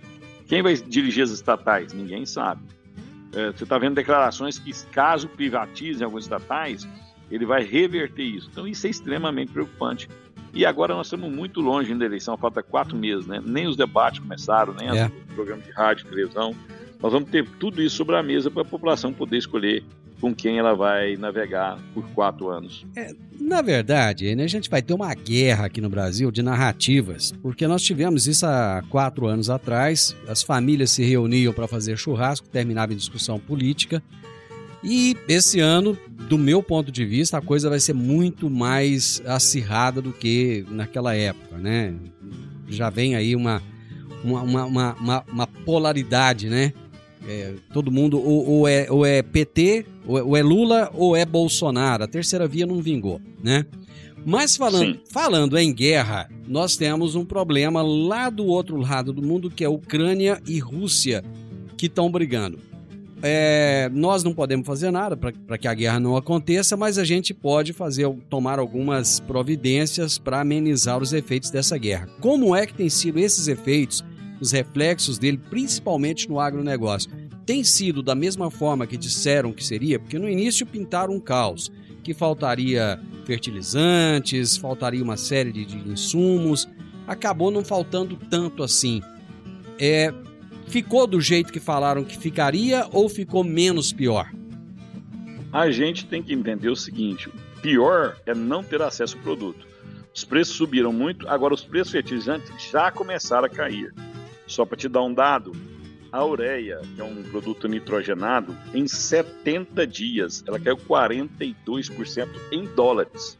Quem 0.46 0.62
vai 0.62 0.74
dirigir 0.74 1.24
as 1.24 1.30
estatais? 1.30 1.92
Ninguém 1.92 2.24
sabe. 2.24 2.62
É, 3.32 3.52
você 3.52 3.64
está 3.64 3.78
vendo 3.78 3.94
declarações 3.94 4.58
que, 4.58 4.72
caso 4.86 5.28
privatizem 5.28 6.04
alguns 6.04 6.24
estatais, 6.24 6.88
ele 7.30 7.44
vai 7.44 7.62
reverter 7.62 8.22
isso. 8.22 8.48
Então, 8.50 8.66
isso 8.66 8.86
é 8.86 8.90
extremamente 8.90 9.52
preocupante. 9.52 10.08
E 10.54 10.64
agora 10.64 10.94
nós 10.94 11.06
estamos 11.06 11.30
muito 11.30 11.60
longe 11.60 11.94
da 11.94 12.04
eleição, 12.04 12.36
falta 12.36 12.62
quatro 12.62 12.96
meses, 12.96 13.26
né? 13.26 13.40
Nem 13.44 13.66
os 13.66 13.76
debates 13.76 14.20
começaram, 14.20 14.72
nem 14.72 14.88
é. 14.88 15.06
os 15.06 15.34
programas 15.34 15.64
de 15.64 15.70
rádio, 15.72 16.06
televisão. 16.06 16.54
Nós 17.00 17.12
vamos 17.12 17.30
ter 17.30 17.46
tudo 17.60 17.82
isso 17.82 17.96
sobre 17.96 18.16
a 18.16 18.22
mesa 18.22 18.50
para 18.50 18.62
a 18.62 18.64
população 18.64 19.12
poder 19.12 19.36
escolher 19.36 19.84
com 20.20 20.34
quem 20.34 20.58
ela 20.58 20.74
vai 20.74 21.16
navegar 21.16 21.78
por 21.94 22.04
quatro 22.10 22.48
anos. 22.48 22.84
É, 22.96 23.12
na 23.40 23.62
verdade, 23.62 24.34
né, 24.34 24.44
a 24.44 24.48
gente 24.48 24.68
vai 24.68 24.82
ter 24.82 24.92
uma 24.92 25.14
guerra 25.14 25.66
aqui 25.66 25.80
no 25.80 25.88
Brasil 25.88 26.30
de 26.30 26.42
narrativas, 26.42 27.32
porque 27.42 27.66
nós 27.66 27.82
tivemos 27.82 28.26
isso 28.26 28.44
há 28.44 28.82
quatro 28.90 29.26
anos 29.26 29.48
atrás, 29.48 30.16
as 30.26 30.42
famílias 30.42 30.90
se 30.90 31.04
reuniam 31.04 31.52
para 31.52 31.68
fazer 31.68 31.96
churrasco, 31.96 32.48
terminava 32.48 32.92
em 32.92 32.96
discussão 32.96 33.38
política, 33.38 34.02
e 34.82 35.16
esse 35.28 35.58
ano, 35.58 35.98
do 36.28 36.38
meu 36.38 36.62
ponto 36.62 36.92
de 36.92 37.04
vista, 37.04 37.38
a 37.38 37.42
coisa 37.42 37.68
vai 37.68 37.80
ser 37.80 37.94
muito 37.94 38.48
mais 38.48 39.20
acirrada 39.26 40.00
do 40.00 40.12
que 40.12 40.64
naquela 40.70 41.14
época, 41.14 41.56
né? 41.58 41.94
Já 42.68 42.88
vem 42.88 43.16
aí 43.16 43.34
uma, 43.34 43.60
uma, 44.22 44.42
uma, 44.42 44.94
uma, 44.94 45.24
uma 45.28 45.46
polaridade, 45.46 46.48
né? 46.48 46.72
É, 47.30 47.56
todo 47.74 47.92
mundo 47.92 48.18
ou, 48.18 48.48
ou, 48.48 48.68
é, 48.68 48.90
ou 48.90 49.04
é 49.04 49.20
PT, 49.20 49.84
ou 50.06 50.18
é, 50.18 50.22
ou 50.22 50.34
é, 50.34 50.42
Lula, 50.42 50.90
ou 50.94 51.14
é 51.14 51.26
Bolsonaro. 51.26 52.02
A 52.02 52.08
terceira 52.08 52.48
via 52.48 52.64
não 52.64 52.80
vingou, 52.80 53.20
né? 53.44 53.66
Mas 54.24 54.56
falando, 54.56 54.98
falando 55.10 55.58
em 55.58 55.72
guerra, 55.72 56.30
nós 56.46 56.74
temos 56.76 57.14
um 57.14 57.26
problema 57.26 57.82
lá 57.82 58.30
do 58.30 58.46
outro 58.46 58.76
lado 58.76 59.12
do 59.12 59.22
mundo, 59.22 59.50
que 59.50 59.62
é 59.62 59.68
Ucrânia 59.68 60.40
e 60.46 60.58
Rússia, 60.58 61.22
que 61.76 61.84
estão 61.84 62.10
brigando. 62.10 62.58
É, 63.22 63.90
nós 63.92 64.24
não 64.24 64.32
podemos 64.32 64.66
fazer 64.66 64.90
nada 64.90 65.16
para 65.16 65.58
que 65.58 65.68
a 65.68 65.74
guerra 65.74 66.00
não 66.00 66.16
aconteça, 66.16 66.78
mas 66.78 66.96
a 66.96 67.04
gente 67.04 67.34
pode 67.34 67.74
fazer 67.74 68.08
tomar 68.30 68.58
algumas 68.58 69.20
providências 69.20 70.16
para 70.18 70.40
amenizar 70.40 71.02
os 71.02 71.12
efeitos 71.12 71.50
dessa 71.50 71.76
guerra. 71.76 72.08
Como 72.20 72.56
é 72.56 72.64
que 72.64 72.72
tem 72.72 72.88
sido 72.88 73.18
esses 73.18 73.48
efeitos 73.48 74.02
os 74.40 74.52
reflexos 74.52 75.18
dele, 75.18 75.40
principalmente 75.50 76.28
no 76.28 76.38
agronegócio. 76.40 77.10
Tem 77.44 77.64
sido 77.64 78.02
da 78.02 78.14
mesma 78.14 78.50
forma 78.50 78.86
que 78.86 78.96
disseram 78.96 79.52
que 79.52 79.64
seria, 79.64 79.98
porque 79.98 80.18
no 80.18 80.28
início 80.28 80.66
pintaram 80.66 81.14
um 81.14 81.20
caos, 81.20 81.72
que 82.02 82.14
faltaria 82.14 83.00
fertilizantes, 83.24 84.56
faltaria 84.56 85.02
uma 85.02 85.16
série 85.16 85.52
de, 85.52 85.64
de 85.64 85.76
insumos, 85.90 86.68
acabou 87.06 87.50
não 87.50 87.64
faltando 87.64 88.16
tanto 88.16 88.62
assim. 88.62 89.02
É, 89.78 90.12
ficou 90.66 91.06
do 91.06 91.20
jeito 91.20 91.52
que 91.52 91.60
falaram 91.60 92.04
que 92.04 92.16
ficaria 92.18 92.86
ou 92.92 93.08
ficou 93.08 93.42
menos 93.42 93.92
pior? 93.92 94.30
A 95.52 95.70
gente 95.70 96.06
tem 96.06 96.22
que 96.22 96.34
entender 96.34 96.68
o 96.68 96.76
seguinte: 96.76 97.30
pior 97.62 98.16
é 98.26 98.34
não 98.34 98.62
ter 98.62 98.82
acesso 98.82 99.16
ao 99.16 99.22
produto. 99.22 99.66
Os 100.14 100.24
preços 100.24 100.56
subiram 100.56 100.92
muito, 100.92 101.28
agora 101.28 101.54
os 101.54 101.64
preços 101.64 101.92
fertilizantes 101.92 102.50
já 102.70 102.90
começaram 102.90 103.46
a 103.46 103.48
cair. 103.48 103.94
Só 104.48 104.64
para 104.64 104.76
te 104.76 104.88
dar 104.88 105.02
um 105.02 105.14
dado, 105.14 105.52
a 106.10 106.24
ureia, 106.24 106.80
que 106.94 107.00
é 107.00 107.04
um 107.04 107.22
produto 107.22 107.68
nitrogenado, 107.68 108.56
em 108.74 108.88
70 108.88 109.86
dias 109.86 110.42
ela 110.46 110.58
caiu 110.58 110.76
42% 110.76 112.28
em 112.50 112.64
dólares. 112.74 113.38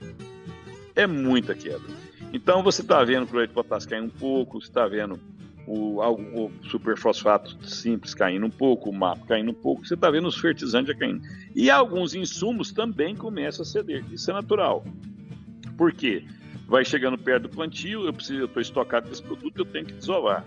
É 0.95 1.07
muita 1.07 1.55
queda. 1.55 1.85
Então 2.33 2.63
você 2.63 2.83
está 2.83 3.03
vendo 3.03 3.25
o 3.25 3.27
cloreto 3.27 3.51
de 3.51 3.55
potássio 3.55 3.89
caindo 3.89 4.07
um 4.07 4.19
pouco, 4.19 4.61
você 4.61 4.69
está 4.69 4.87
vendo 4.87 5.19
o, 5.67 6.01
o 6.01 6.51
superfosfato 6.65 7.57
simples 7.67 8.15
caindo 8.15 8.47
um 8.47 8.51
pouco, 8.51 8.91
o 8.91 8.95
MAP 8.95 9.27
caindo 9.27 9.51
um 9.51 9.55
pouco, 9.55 9.87
você 9.87 9.95
está 9.95 10.11
vendo 10.11 10.29
os 10.29 10.39
fertilizantes 10.39 10.97
caindo. 10.99 11.23
E 11.55 11.71
alguns 11.71 12.15
insumos 12.15 12.71
também 12.71 13.17
começam 13.17 13.63
a 13.63 13.67
ceder. 13.67 14.05
Isso 14.13 14.31
é 14.31 14.35
natural. 14.35 14.85
Por 15.77 15.93
quê? 15.93 16.25
Vai 16.67 16.85
chegando 16.85 17.17
perto 17.17 17.45
do 17.45 17.49
plantio, 17.49 18.05
eu 18.05 18.13
preciso, 18.13 18.41
eu 18.41 18.47
estou 18.47 18.61
estocado 18.61 19.09
desse 19.09 19.23
produto, 19.23 19.59
eu 19.59 19.65
tenho 19.65 19.87
que 19.87 19.95
desovar. 19.95 20.45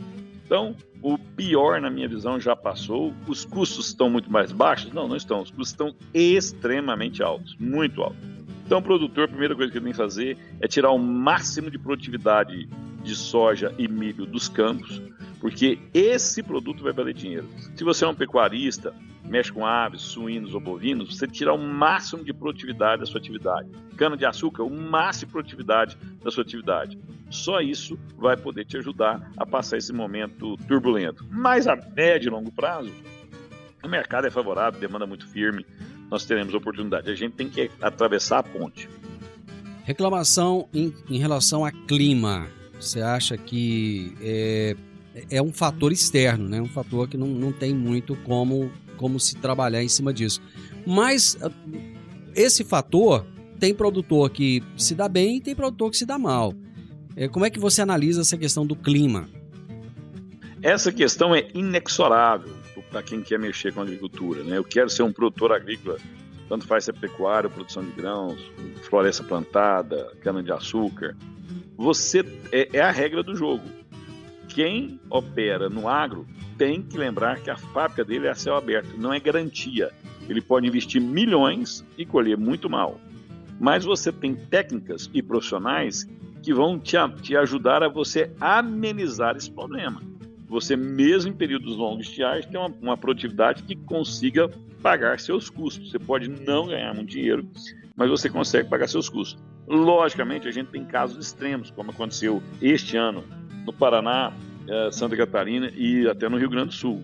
Então, 0.51 0.75
o 1.01 1.17
pior, 1.17 1.79
na 1.79 1.89
minha 1.89 2.09
visão, 2.09 2.37
já 2.37 2.57
passou. 2.57 3.13
Os 3.25 3.45
custos 3.45 3.87
estão 3.87 4.09
muito 4.09 4.29
mais 4.29 4.51
baixos? 4.51 4.91
Não, 4.91 5.07
não 5.07 5.15
estão. 5.15 5.41
Os 5.41 5.49
custos 5.49 5.69
estão 5.69 5.95
extremamente 6.13 7.23
altos, 7.23 7.55
muito 7.57 8.01
altos. 8.01 8.19
Então, 8.65 8.79
o 8.79 8.81
produtor, 8.81 9.23
a 9.23 9.27
primeira 9.29 9.55
coisa 9.55 9.71
que 9.71 9.77
ele 9.77 9.85
tem 9.85 9.93
que 9.93 9.97
fazer 9.97 10.37
é 10.59 10.67
tirar 10.67 10.91
o 10.91 10.99
máximo 10.99 11.71
de 11.71 11.79
produtividade 11.79 12.67
de 13.01 13.15
soja 13.15 13.73
e 13.77 13.87
milho 13.87 14.25
dos 14.25 14.47
campos, 14.47 15.01
porque 15.39 15.79
esse 15.93 16.43
produto 16.43 16.83
vai 16.83 16.93
valer 16.93 17.13
dinheiro. 17.13 17.47
Se 17.75 17.83
você 17.83 18.05
é 18.05 18.07
um 18.07 18.15
pecuarista, 18.15 18.93
mexe 19.25 19.51
com 19.51 19.65
aves, 19.65 20.01
suínos 20.01 20.53
ou 20.53 20.59
bovinos, 20.59 21.17
você 21.17 21.27
tira 21.27 21.53
o 21.53 21.57
máximo 21.57 22.23
de 22.23 22.33
produtividade 22.33 22.99
da 22.99 23.05
sua 23.05 23.19
atividade. 23.19 23.69
Cana 23.97 24.17
de 24.17 24.25
açúcar, 24.25 24.63
o 24.63 24.69
máximo 24.69 25.27
de 25.27 25.31
produtividade 25.31 25.97
da 26.23 26.29
sua 26.29 26.43
atividade. 26.43 26.99
Só 27.29 27.61
isso 27.61 27.97
vai 28.17 28.35
poder 28.35 28.65
te 28.65 28.77
ajudar 28.77 29.31
a 29.37 29.45
passar 29.45 29.77
esse 29.77 29.93
momento 29.93 30.57
turbulento. 30.67 31.25
Mas 31.29 31.65
a 31.65 31.75
médio 31.75 32.27
e 32.27 32.31
longo 32.31 32.51
prazo, 32.51 32.91
o 33.83 33.87
mercado 33.87 34.27
é 34.27 34.29
favorável, 34.29 34.79
demanda 34.79 35.07
muito 35.07 35.27
firme, 35.27 35.65
nós 36.09 36.25
teremos 36.25 36.53
oportunidade. 36.53 37.09
A 37.09 37.15
gente 37.15 37.35
tem 37.35 37.49
que 37.49 37.71
atravessar 37.81 38.39
a 38.39 38.43
ponte. 38.43 38.89
Reclamação 39.85 40.67
em, 40.73 40.93
em 41.09 41.17
relação 41.17 41.63
a 41.63 41.71
clima. 41.71 42.49
Você 42.81 42.99
acha 42.99 43.37
que 43.37 44.13
é, 44.21 44.75
é 45.29 45.41
um 45.41 45.53
fator 45.53 45.91
externo, 45.91 46.49
né? 46.49 46.59
Um 46.59 46.67
fator 46.67 47.07
que 47.07 47.15
não, 47.15 47.27
não 47.27 47.51
tem 47.51 47.73
muito 47.73 48.15
como, 48.17 48.71
como 48.97 49.19
se 49.19 49.35
trabalhar 49.35 49.83
em 49.83 49.87
cima 49.87 50.11
disso. 50.11 50.41
Mas 50.85 51.37
ah, 51.41 51.51
esse 52.35 52.63
fator 52.63 53.25
tem 53.59 53.73
produtor 53.73 54.31
que 54.31 54.63
se 54.75 54.95
dá 54.95 55.07
bem 55.07 55.37
e 55.37 55.41
tem 55.41 55.55
produtor 55.55 55.91
que 55.91 55.97
se 55.97 56.05
dá 56.05 56.17
mal. 56.17 56.53
É, 57.15 57.27
como 57.27 57.45
é 57.45 57.49
que 57.49 57.59
você 57.59 57.81
analisa 57.81 58.21
essa 58.21 58.37
questão 58.37 58.65
do 58.65 58.75
clima? 58.75 59.29
Essa 60.63 60.91
questão 60.91 61.35
é 61.35 61.47
inexorável 61.53 62.53
para 62.89 63.03
quem 63.03 63.21
quer 63.21 63.37
mexer 63.37 63.73
com 63.73 63.81
a 63.81 63.83
agricultura. 63.83 64.43
Né? 64.43 64.57
Eu 64.57 64.63
quero 64.63 64.89
ser 64.89 65.03
um 65.03 65.13
produtor 65.13 65.51
agrícola, 65.51 65.97
tanto 66.49 66.65
faz 66.65 66.85
ser 66.85 66.93
pecuária, 66.93 67.49
produção 67.49 67.83
de 67.83 67.91
grãos, 67.91 68.39
floresta 68.89 69.23
plantada, 69.23 70.11
cana-de-açúcar. 70.21 71.15
Você 71.77 72.25
é, 72.51 72.69
é 72.73 72.81
a 72.81 72.91
regra 72.91 73.23
do 73.23 73.35
jogo 73.35 73.63
quem 74.53 74.99
opera 75.09 75.69
no 75.69 75.87
agro 75.87 76.27
tem 76.57 76.81
que 76.81 76.97
lembrar 76.97 77.39
que 77.39 77.49
a 77.49 77.57
fábrica 77.57 78.03
dele 78.03 78.27
é 78.27 78.31
a 78.31 78.35
céu 78.35 78.55
aberto, 78.55 78.97
não 78.97 79.13
é 79.13 79.19
garantia. 79.19 79.91
Ele 80.29 80.41
pode 80.41 80.67
investir 80.67 81.01
milhões 81.01 81.85
e 81.97 82.05
colher 82.05 82.37
muito 82.37 82.69
mal. 82.69 82.99
Mas 83.59 83.83
você 83.83 84.11
tem 84.11 84.35
técnicas 84.35 85.09
e 85.13 85.21
profissionais 85.21 86.07
que 86.43 86.53
vão 86.53 86.77
te, 86.77 86.95
te 87.21 87.35
ajudar 87.35 87.83
a 87.83 87.87
você 87.87 88.31
amenizar 88.39 89.35
esse 89.35 89.49
problema. 89.49 90.01
Você, 90.47 90.75
mesmo 90.75 91.31
em 91.31 91.35
períodos 91.35 91.77
longos 91.77 92.05
de 92.05 92.11
estiagem, 92.11 92.49
tem 92.49 92.59
uma, 92.59 92.73
uma 92.81 92.97
produtividade 92.97 93.63
que 93.63 93.75
consiga 93.75 94.49
pagar 94.81 95.19
seus 95.19 95.49
custos. 95.49 95.89
Você 95.89 95.99
pode 95.99 96.27
não 96.27 96.67
ganhar 96.67 96.93
muito 96.93 97.09
dinheiro, 97.09 97.47
mas 97.95 98.09
você 98.09 98.29
consegue 98.29 98.69
pagar 98.69 98.87
seus 98.87 99.07
custos. 99.07 99.41
Logicamente, 99.71 100.49
a 100.49 100.51
gente 100.51 100.67
tem 100.67 100.83
casos 100.83 101.25
extremos, 101.25 101.71
como 101.71 101.91
aconteceu 101.91 102.43
este 102.61 102.97
ano 102.97 103.23
no 103.65 103.71
Paraná, 103.71 104.33
é, 104.67 104.91
Santa 104.91 105.15
Catarina 105.15 105.71
e 105.73 106.09
até 106.09 106.27
no 106.27 106.37
Rio 106.37 106.49
Grande 106.49 106.67
do 106.67 106.73
Sul. 106.73 107.03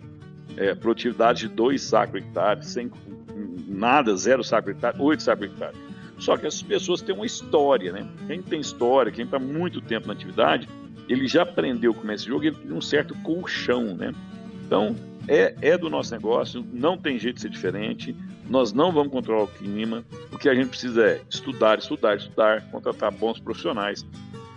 É, 0.57 0.75
produtividade 0.75 1.47
de 1.47 1.55
2 1.55 1.81
sacos 1.81 2.11
por 2.11 2.17
hectare, 2.17 2.65
sem 2.65 2.91
nada, 3.67 4.15
zero 4.17 4.43
saco 4.43 4.69
hectare, 4.69 4.97
8 4.99 5.23
sacos 5.23 5.47
por 5.47 5.53
hectare. 5.53 5.77
Só 6.19 6.35
que 6.35 6.45
essas 6.45 6.61
pessoas 6.61 7.01
têm 7.01 7.15
uma 7.15 7.25
história, 7.25 7.93
né? 7.93 8.05
Quem 8.27 8.41
tem 8.41 8.59
história, 8.59 9.11
quem 9.11 9.23
está 9.23 9.39
muito 9.39 9.79
tempo 9.79 10.07
na 10.07 10.13
atividade, 10.13 10.67
ele 11.07 11.25
já 11.25 11.43
aprendeu 11.43 11.93
como 11.93 12.11
é 12.11 12.15
esse 12.15 12.25
jogo, 12.25 12.43
ele 12.43 12.55
tem 12.55 12.73
um 12.73 12.81
certo 12.81 13.15
colchão, 13.23 13.95
né? 13.95 14.13
Então, 14.65 14.93
é, 15.25 15.55
é 15.61 15.77
do 15.77 15.89
nosso 15.89 16.11
negócio, 16.13 16.65
não 16.73 16.97
tem 16.97 17.17
jeito 17.17 17.35
de 17.35 17.41
ser 17.43 17.49
diferente, 17.49 18.13
nós 18.49 18.73
não 18.73 18.91
vamos 18.91 19.11
controlar 19.11 19.43
o 19.43 19.47
clima, 19.47 20.03
o 20.31 20.37
que 20.37 20.49
a 20.49 20.55
gente 20.55 20.69
precisa 20.69 21.03
é 21.03 21.21
estudar, 21.29 21.79
estudar, 21.79 22.15
estudar, 22.17 22.61
contratar 22.71 23.11
bons 23.11 23.39
profissionais 23.39 24.05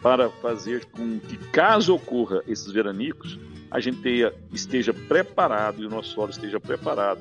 para 0.03 0.31
fazer 0.31 0.85
com 0.87 1.19
que, 1.21 1.37
caso 1.37 1.95
ocorra 1.95 2.43
esses 2.47 2.71
veranicos, 2.73 3.39
a 3.71 3.81
gente 3.81 3.99
tenha, 4.01 4.33
esteja 4.53 4.93
preparado 4.93 5.83
e 5.83 5.87
o 5.87 5.91
nosso 5.91 6.11
solo 6.15 6.31
esteja 6.31 6.59
preparado 6.59 7.21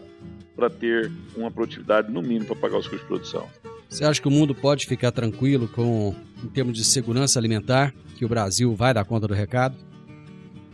para 0.55 0.69
ter 0.69 1.11
uma 1.35 1.51
produtividade 1.51 2.11
no 2.11 2.21
mínimo 2.21 2.45
para 2.45 2.55
pagar 2.55 2.77
os 2.77 2.87
custos 2.87 3.01
de 3.01 3.07
produção. 3.07 3.47
Você 3.87 4.05
acha 4.05 4.21
que 4.21 4.27
o 4.27 4.31
mundo 4.31 4.53
pode 4.53 4.85
ficar 4.85 5.11
tranquilo 5.11 5.67
com, 5.67 6.15
em 6.43 6.47
termos 6.47 6.77
de 6.77 6.83
segurança 6.83 7.39
alimentar, 7.39 7.93
que 8.15 8.25
o 8.25 8.29
Brasil 8.29 8.75
vai 8.75 8.93
dar 8.93 9.03
conta 9.03 9.27
do 9.27 9.33
recado? 9.33 9.75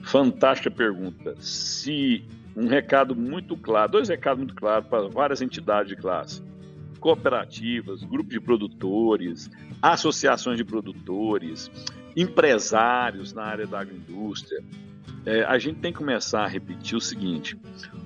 Fantástica 0.03 0.69
pergunta. 0.69 1.35
Se 1.39 2.23
um 2.55 2.67
recado 2.67 3.15
muito 3.15 3.57
claro, 3.57 3.93
dois 3.93 4.09
recados 4.09 4.39
muito 4.39 4.55
claros 4.55 4.87
para 4.87 5.07
várias 5.07 5.41
entidades 5.41 5.89
de 5.89 5.95
classe 5.95 6.43
cooperativas, 7.05 8.03
grupos 8.03 8.33
de 8.33 8.39
produtores, 8.39 9.47
associações 9.79 10.57
de 10.57 10.63
produtores, 10.63 11.69
empresários 12.17 13.31
na 13.31 13.43
área 13.43 13.67
da 13.67 13.81
agroindústria. 13.81 14.63
É, 15.23 15.43
a 15.43 15.59
gente 15.59 15.81
tem 15.81 15.91
que 15.91 15.99
começar 15.99 16.45
a 16.45 16.47
repetir 16.47 16.97
o 16.97 17.01
seguinte: 17.01 17.55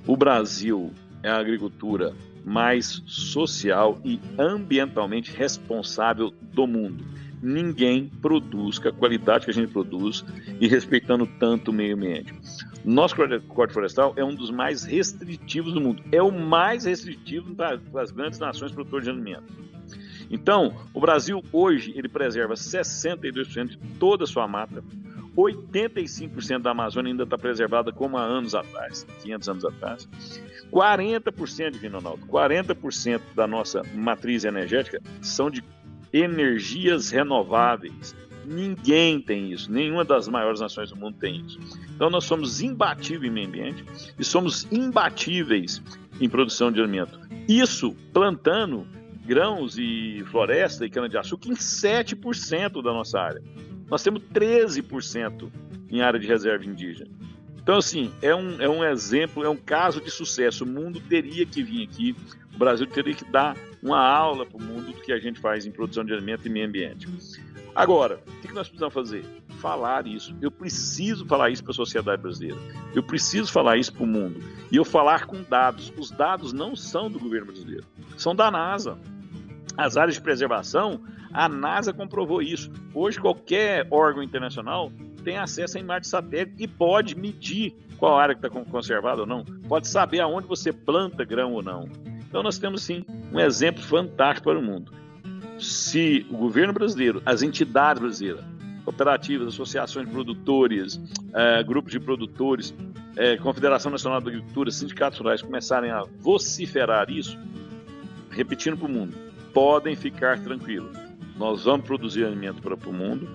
o 0.06 0.18
Brasil 0.18 0.92
é 1.24 1.30
a 1.30 1.38
agricultura 1.38 2.14
mais 2.44 3.02
social 3.06 4.02
e 4.04 4.20
ambientalmente 4.38 5.32
responsável 5.32 6.30
do 6.30 6.68
mundo. 6.68 7.06
Ninguém 7.42 8.12
produz 8.22 8.80
com 8.80 8.90
a 8.90 8.92
qualidade 8.92 9.46
que 9.46 9.52
a 9.52 9.54
gente 9.54 9.72
produz 9.72 10.26
e 10.60 10.68
respeitando 10.68 11.26
tanto 11.40 11.72
o 11.72 11.74
meio 11.74 11.96
ambiente. 11.96 12.34
Nosso 12.84 13.16
Código 13.16 13.74
Florestal 13.74 14.14
é 14.16 14.24
um 14.24 14.34
dos 14.34 14.52
mais 14.52 14.84
restritivos 14.84 15.74
do 15.74 15.82
mundo. 15.82 16.04
É 16.12 16.22
o 16.22 16.32
mais 16.32 16.86
restritivo 16.86 17.54
das 17.54 18.12
grandes 18.12 18.40
nações 18.40 18.72
produtoras 18.72 19.06
de 19.06 19.12
alimento. 19.12 19.70
Então, 20.30 20.76
o 20.94 21.00
Brasil 21.00 21.44
hoje 21.52 21.92
ele 21.96 22.08
preserva 22.08 22.54
62% 22.54 23.70
de 23.70 23.78
toda 24.00 24.26
a 24.26 24.28
sua 24.28 24.48
mata. 24.48 24.84
85% 25.36 26.60
da 26.60 26.72
Amazônia 26.72 27.12
ainda 27.12 27.24
está 27.24 27.38
preservada 27.38 27.92
como 27.92 28.18
há 28.18 28.24
anos 28.24 28.54
atrás, 28.54 29.06
500 29.22 29.50
anos 29.50 29.66
atrás. 29.66 30.10
40% 30.72 31.80
de 31.80 31.88
Ronaldo, 31.88 32.26
40% 32.28 33.22
da 33.36 33.48
nossa 33.48 33.82
matriz 33.94 34.44
energética 34.44 35.02
são 35.22 35.50
de 35.50 35.64
energias 36.12 37.10
renováveis. 37.10 38.16
Ninguém 38.46 39.22
tem 39.22 39.52
isso, 39.52 39.72
nenhuma 39.72 40.04
das 40.04 40.28
maiores 40.28 40.60
nações 40.60 40.90
do 40.90 40.96
mundo 40.96 41.18
tem 41.20 41.46
isso. 41.46 41.60
Então 41.96 42.10
nós 42.10 42.26
somos 42.26 42.62
imbatíveis 42.62 43.32
em 43.32 43.34
meio 43.34 43.48
ambiente 43.48 43.86
e 44.18 44.24
somos 44.24 44.66
imbatíveis 44.72 45.82
em 46.20 46.28
produção 46.28 46.72
de 46.72 46.80
alimento. 46.80 47.20
Isso 47.48 47.96
plantando 48.12 48.88
grãos 49.26 49.78
e 49.78 50.24
floresta 50.32 50.86
e 50.86 50.90
cana-de-açúcar 50.90 51.50
em 51.50 51.56
7% 51.56 52.82
da 52.82 52.92
nossa 52.92 53.20
área. 53.20 53.44
Nós 53.88 54.02
temos 54.02 54.24
13% 54.34 55.52
em 55.92 56.02
área 56.02 56.20
de 56.20 56.26
reserva 56.26 56.66
indígena. 56.66 57.12
Então, 57.62 57.78
assim, 57.78 58.12
é 58.22 58.34
um, 58.34 58.60
é 58.60 58.68
um 58.68 58.84
exemplo, 58.84 59.44
é 59.44 59.50
um 59.50 59.56
caso 59.56 60.02
de 60.02 60.10
sucesso. 60.10 60.64
O 60.64 60.68
mundo 60.68 61.00
teria 61.00 61.46
que 61.46 61.62
vir 61.62 61.84
aqui, 61.84 62.16
o 62.56 62.58
Brasil 62.58 62.88
teria 62.88 63.14
que 63.14 63.26
dar 63.26 63.56
uma 63.82 64.00
aula 64.00 64.46
para 64.46 64.58
o 64.58 64.62
mundo 64.62 64.94
do 64.94 65.02
que 65.02 65.12
a 65.12 65.20
gente 65.20 65.40
faz 65.40 65.66
em 65.66 65.72
produção 65.72 66.04
de 66.04 66.14
alimento 66.14 66.46
e 66.46 66.50
meio 66.50 66.68
ambiente. 66.68 67.08
Agora, 67.76 68.20
o 68.28 68.42
que 68.42 68.54
nós 68.54 68.68
precisamos 68.68 68.94
fazer? 68.94 69.26
Falar 69.60 70.08
isso. 70.08 70.36
Eu 70.42 70.52
preciso 70.52 71.26
falar 71.26 71.50
isso 71.50 71.64
para 71.64 71.72
a 71.72 71.76
sociedade 71.76 72.22
brasileira. 72.22 72.58
Eu 72.94 73.04
preciso 73.04 73.52
falar 73.52 73.78
isso 73.78 73.94
para 73.94 74.04
o 74.04 74.08
mundo. 74.08 74.42
E 74.72 74.76
eu 74.76 74.86
falar 74.86 75.26
com 75.26 75.42
dados. 75.44 75.94
Os 75.98 76.12
dados 76.12 76.52
não 76.52 76.76
são 76.76 77.10
do 77.10 77.20
governo 77.20 77.48
brasileiro, 77.48 77.86
são 78.18 78.36
da 78.36 78.50
NASA. 78.50 78.98
As 79.78 79.96
áreas 79.96 80.16
de 80.16 80.22
preservação, 80.22 81.02
a 81.32 81.48
NASA 81.48 81.94
comprovou 81.94 82.42
isso. 82.42 82.72
Hoje, 82.94 83.20
qualquer 83.20 83.88
órgão 83.90 84.24
internacional 84.24 84.92
tem 85.24 85.38
acesso 85.38 85.78
a 85.78 85.82
imagem 85.82 86.02
de 86.02 86.08
satélite 86.08 86.64
e 86.64 86.68
pode 86.68 87.16
medir 87.16 87.76
qual 87.98 88.18
área 88.18 88.34
que 88.34 88.46
está 88.46 88.64
conservada 88.64 89.22
ou 89.22 89.28
não. 89.28 89.44
Pode 89.68 89.88
saber 89.88 90.22
aonde 90.22 90.48
você 90.48 90.72
planta 90.72 91.24
grão 91.24 91.54
ou 91.54 91.62
não. 91.62 91.90
Então, 92.30 92.42
nós 92.42 92.58
temos, 92.58 92.84
sim, 92.84 93.04
um 93.34 93.40
exemplo 93.40 93.84
fantástico 93.84 94.50
para 94.50 94.58
o 94.58 94.62
mundo 94.62 95.00
se 95.60 96.26
o 96.30 96.38
governo 96.38 96.74
brasileiro, 96.74 97.22
as 97.26 97.42
entidades 97.42 98.02
brasileiras, 98.02 98.44
cooperativas, 98.84 99.50
associações 99.50 100.08
de 100.08 100.12
produtores, 100.12 101.00
é, 101.34 101.62
grupos 101.64 101.92
de 101.92 102.00
produtores, 102.00 102.74
é, 103.16 103.38
Confederação 103.38 103.92
Nacional 103.92 104.22
da 104.22 104.30
Agricultura, 104.30 104.72
sindicatos 104.72 105.20
rurais 105.20 105.42
começarem 105.42 105.92
a 105.92 106.04
vociferar 106.20 107.10
isso, 107.10 107.38
repetindo 108.32 108.78
para 108.78 108.88
o 108.88 108.92
mundo, 108.92 109.16
podem 109.54 109.96
ficar 109.96 110.40
tranquilos. 110.40 110.98
Nós 111.38 111.66
vamos 111.66 111.86
produzir 111.86 112.26
alimento 112.26 112.62
para 112.62 112.76
o 112.76 112.94
mundo, 112.94 113.30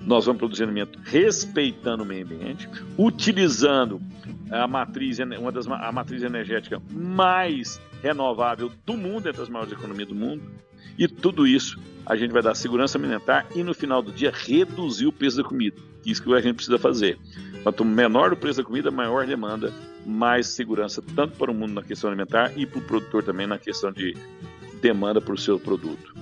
nós 0.00 0.26
vamos 0.26 0.38
produzir 0.38 0.64
alimento 0.64 0.98
respeitando 1.02 2.02
o 2.02 2.06
meio 2.06 2.24
ambiente, 2.24 2.68
utilizando 2.98 4.00
a 4.52 4.66
matriz, 4.66 5.18
uma 5.18 5.50
das, 5.50 5.66
a 5.66 5.90
matriz 5.90 6.22
energética 6.22 6.80
mais 6.90 7.80
renovável 8.02 8.70
do 8.84 8.96
mundo, 8.96 9.28
entre 9.28 9.40
as 9.40 9.48
maiores 9.48 9.72
economias 9.72 10.08
do 10.08 10.14
mundo, 10.14 10.42
E 10.98 11.08
tudo 11.08 11.46
isso 11.46 11.80
a 12.04 12.16
gente 12.16 12.32
vai 12.32 12.42
dar 12.42 12.54
segurança 12.54 12.98
alimentar 12.98 13.46
e 13.54 13.62
no 13.62 13.72
final 13.72 14.02
do 14.02 14.12
dia 14.12 14.32
reduzir 14.34 15.06
o 15.06 15.12
preço 15.12 15.36
da 15.36 15.44
comida. 15.44 15.76
Isso 16.04 16.22
que 16.22 16.32
a 16.34 16.40
gente 16.40 16.56
precisa 16.56 16.78
fazer. 16.78 17.18
Quanto 17.62 17.84
menor 17.84 18.32
o 18.32 18.36
preço 18.36 18.60
da 18.60 18.64
comida, 18.64 18.90
maior 18.90 19.26
demanda, 19.26 19.72
mais 20.04 20.48
segurança, 20.48 21.02
tanto 21.14 21.36
para 21.38 21.50
o 21.50 21.54
mundo 21.54 21.72
na 21.72 21.82
questão 21.82 22.10
alimentar 22.10 22.52
e 22.56 22.66
para 22.66 22.78
o 22.78 22.82
produtor 22.82 23.22
também 23.22 23.46
na 23.46 23.58
questão 23.58 23.92
de 23.92 24.16
demanda 24.80 25.20
para 25.20 25.32
o 25.32 25.38
seu 25.38 25.60
produto. 25.60 26.12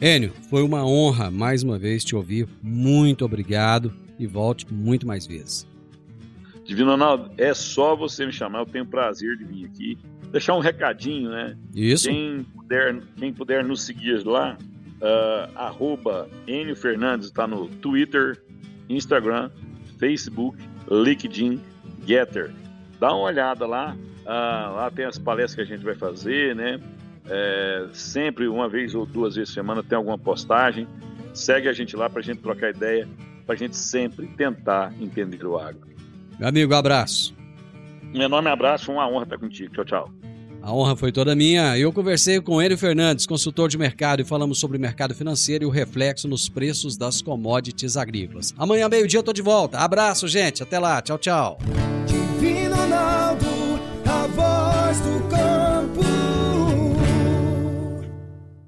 Enio, 0.00 0.32
foi 0.50 0.62
uma 0.62 0.84
honra 0.84 1.30
mais 1.30 1.62
uma 1.62 1.78
vez 1.78 2.04
te 2.04 2.16
ouvir. 2.16 2.48
Muito 2.60 3.24
obrigado 3.24 3.92
e 4.18 4.26
volte 4.26 4.66
muito 4.72 5.06
mais 5.06 5.26
vezes. 5.26 5.73
Divino 6.64 6.92
Ronaldo, 6.92 7.30
é 7.36 7.52
só 7.52 7.94
você 7.94 8.24
me 8.24 8.32
chamar, 8.32 8.60
eu 8.60 8.66
tenho 8.66 8.86
prazer 8.86 9.36
de 9.36 9.44
vir 9.44 9.66
aqui. 9.66 9.98
Deixar 10.30 10.54
um 10.54 10.60
recadinho, 10.60 11.30
né? 11.30 11.56
Isso. 11.74 12.08
Quem 12.08 12.42
puder, 12.42 13.02
quem 13.16 13.32
puder 13.32 13.64
nos 13.64 13.82
seguir 13.82 14.24
lá, 14.24 14.56
uh, 14.96 15.52
arroba 15.54 16.28
Enio 16.46 16.74
Fernandes, 16.74 17.26
está 17.28 17.46
no 17.46 17.68
Twitter, 17.68 18.42
Instagram, 18.88 19.50
Facebook, 19.98 20.58
LinkedIn, 20.90 21.60
Getter. 22.06 22.52
Dá 22.98 23.14
uma 23.14 23.24
olhada 23.24 23.66
lá, 23.66 23.94
uh, 23.94 24.74
lá 24.74 24.90
tem 24.90 25.04
as 25.04 25.18
palestras 25.18 25.54
que 25.54 25.72
a 25.72 25.76
gente 25.76 25.84
vai 25.84 25.94
fazer, 25.94 26.56
né? 26.56 26.80
É, 27.26 27.86
sempre 27.94 28.46
uma 28.46 28.68
vez 28.68 28.94
ou 28.94 29.06
duas 29.06 29.34
vezes 29.34 29.48
por 29.50 29.54
semana 29.54 29.82
tem 29.82 29.96
alguma 29.96 30.18
postagem. 30.18 30.86
Segue 31.32 31.68
a 31.68 31.72
gente 31.72 31.96
lá 31.96 32.10
para 32.10 32.20
a 32.20 32.22
gente 32.22 32.40
trocar 32.40 32.70
ideia, 32.70 33.08
para 33.46 33.54
a 33.54 33.58
gente 33.58 33.76
sempre 33.76 34.26
tentar 34.26 34.92
entender 35.00 35.44
o 35.46 35.58
agro. 35.58 35.93
Meu 36.38 36.48
amigo, 36.48 36.74
abraço. 36.74 37.34
Meu 38.12 38.22
enorme 38.22 38.48
abraço, 38.48 38.86
foi 38.86 38.94
uma 38.94 39.08
honra 39.08 39.24
estar 39.24 39.38
contigo. 39.38 39.74
Tchau, 39.74 39.84
tchau. 39.84 40.10
A 40.62 40.72
honra 40.72 40.96
foi 40.96 41.12
toda 41.12 41.34
minha. 41.34 41.76
Eu 41.76 41.92
conversei 41.92 42.40
com 42.40 42.62
Enio 42.62 42.78
Fernandes, 42.78 43.26
consultor 43.26 43.68
de 43.68 43.76
mercado, 43.76 44.22
e 44.22 44.24
falamos 44.24 44.58
sobre 44.58 44.78
o 44.78 44.80
mercado 44.80 45.14
financeiro 45.14 45.64
e 45.64 45.66
o 45.66 45.70
reflexo 45.70 46.26
nos 46.26 46.48
preços 46.48 46.96
das 46.96 47.20
commodities 47.20 47.98
agrícolas. 47.98 48.54
Amanhã, 48.56 48.88
meio-dia, 48.88 49.18
eu 49.18 49.22
tô 49.22 49.32
de 49.32 49.42
volta. 49.42 49.78
Abraço, 49.78 50.26
gente. 50.26 50.62
Até 50.62 50.78
lá. 50.78 51.02
Tchau, 51.02 51.18
tchau. 51.18 51.58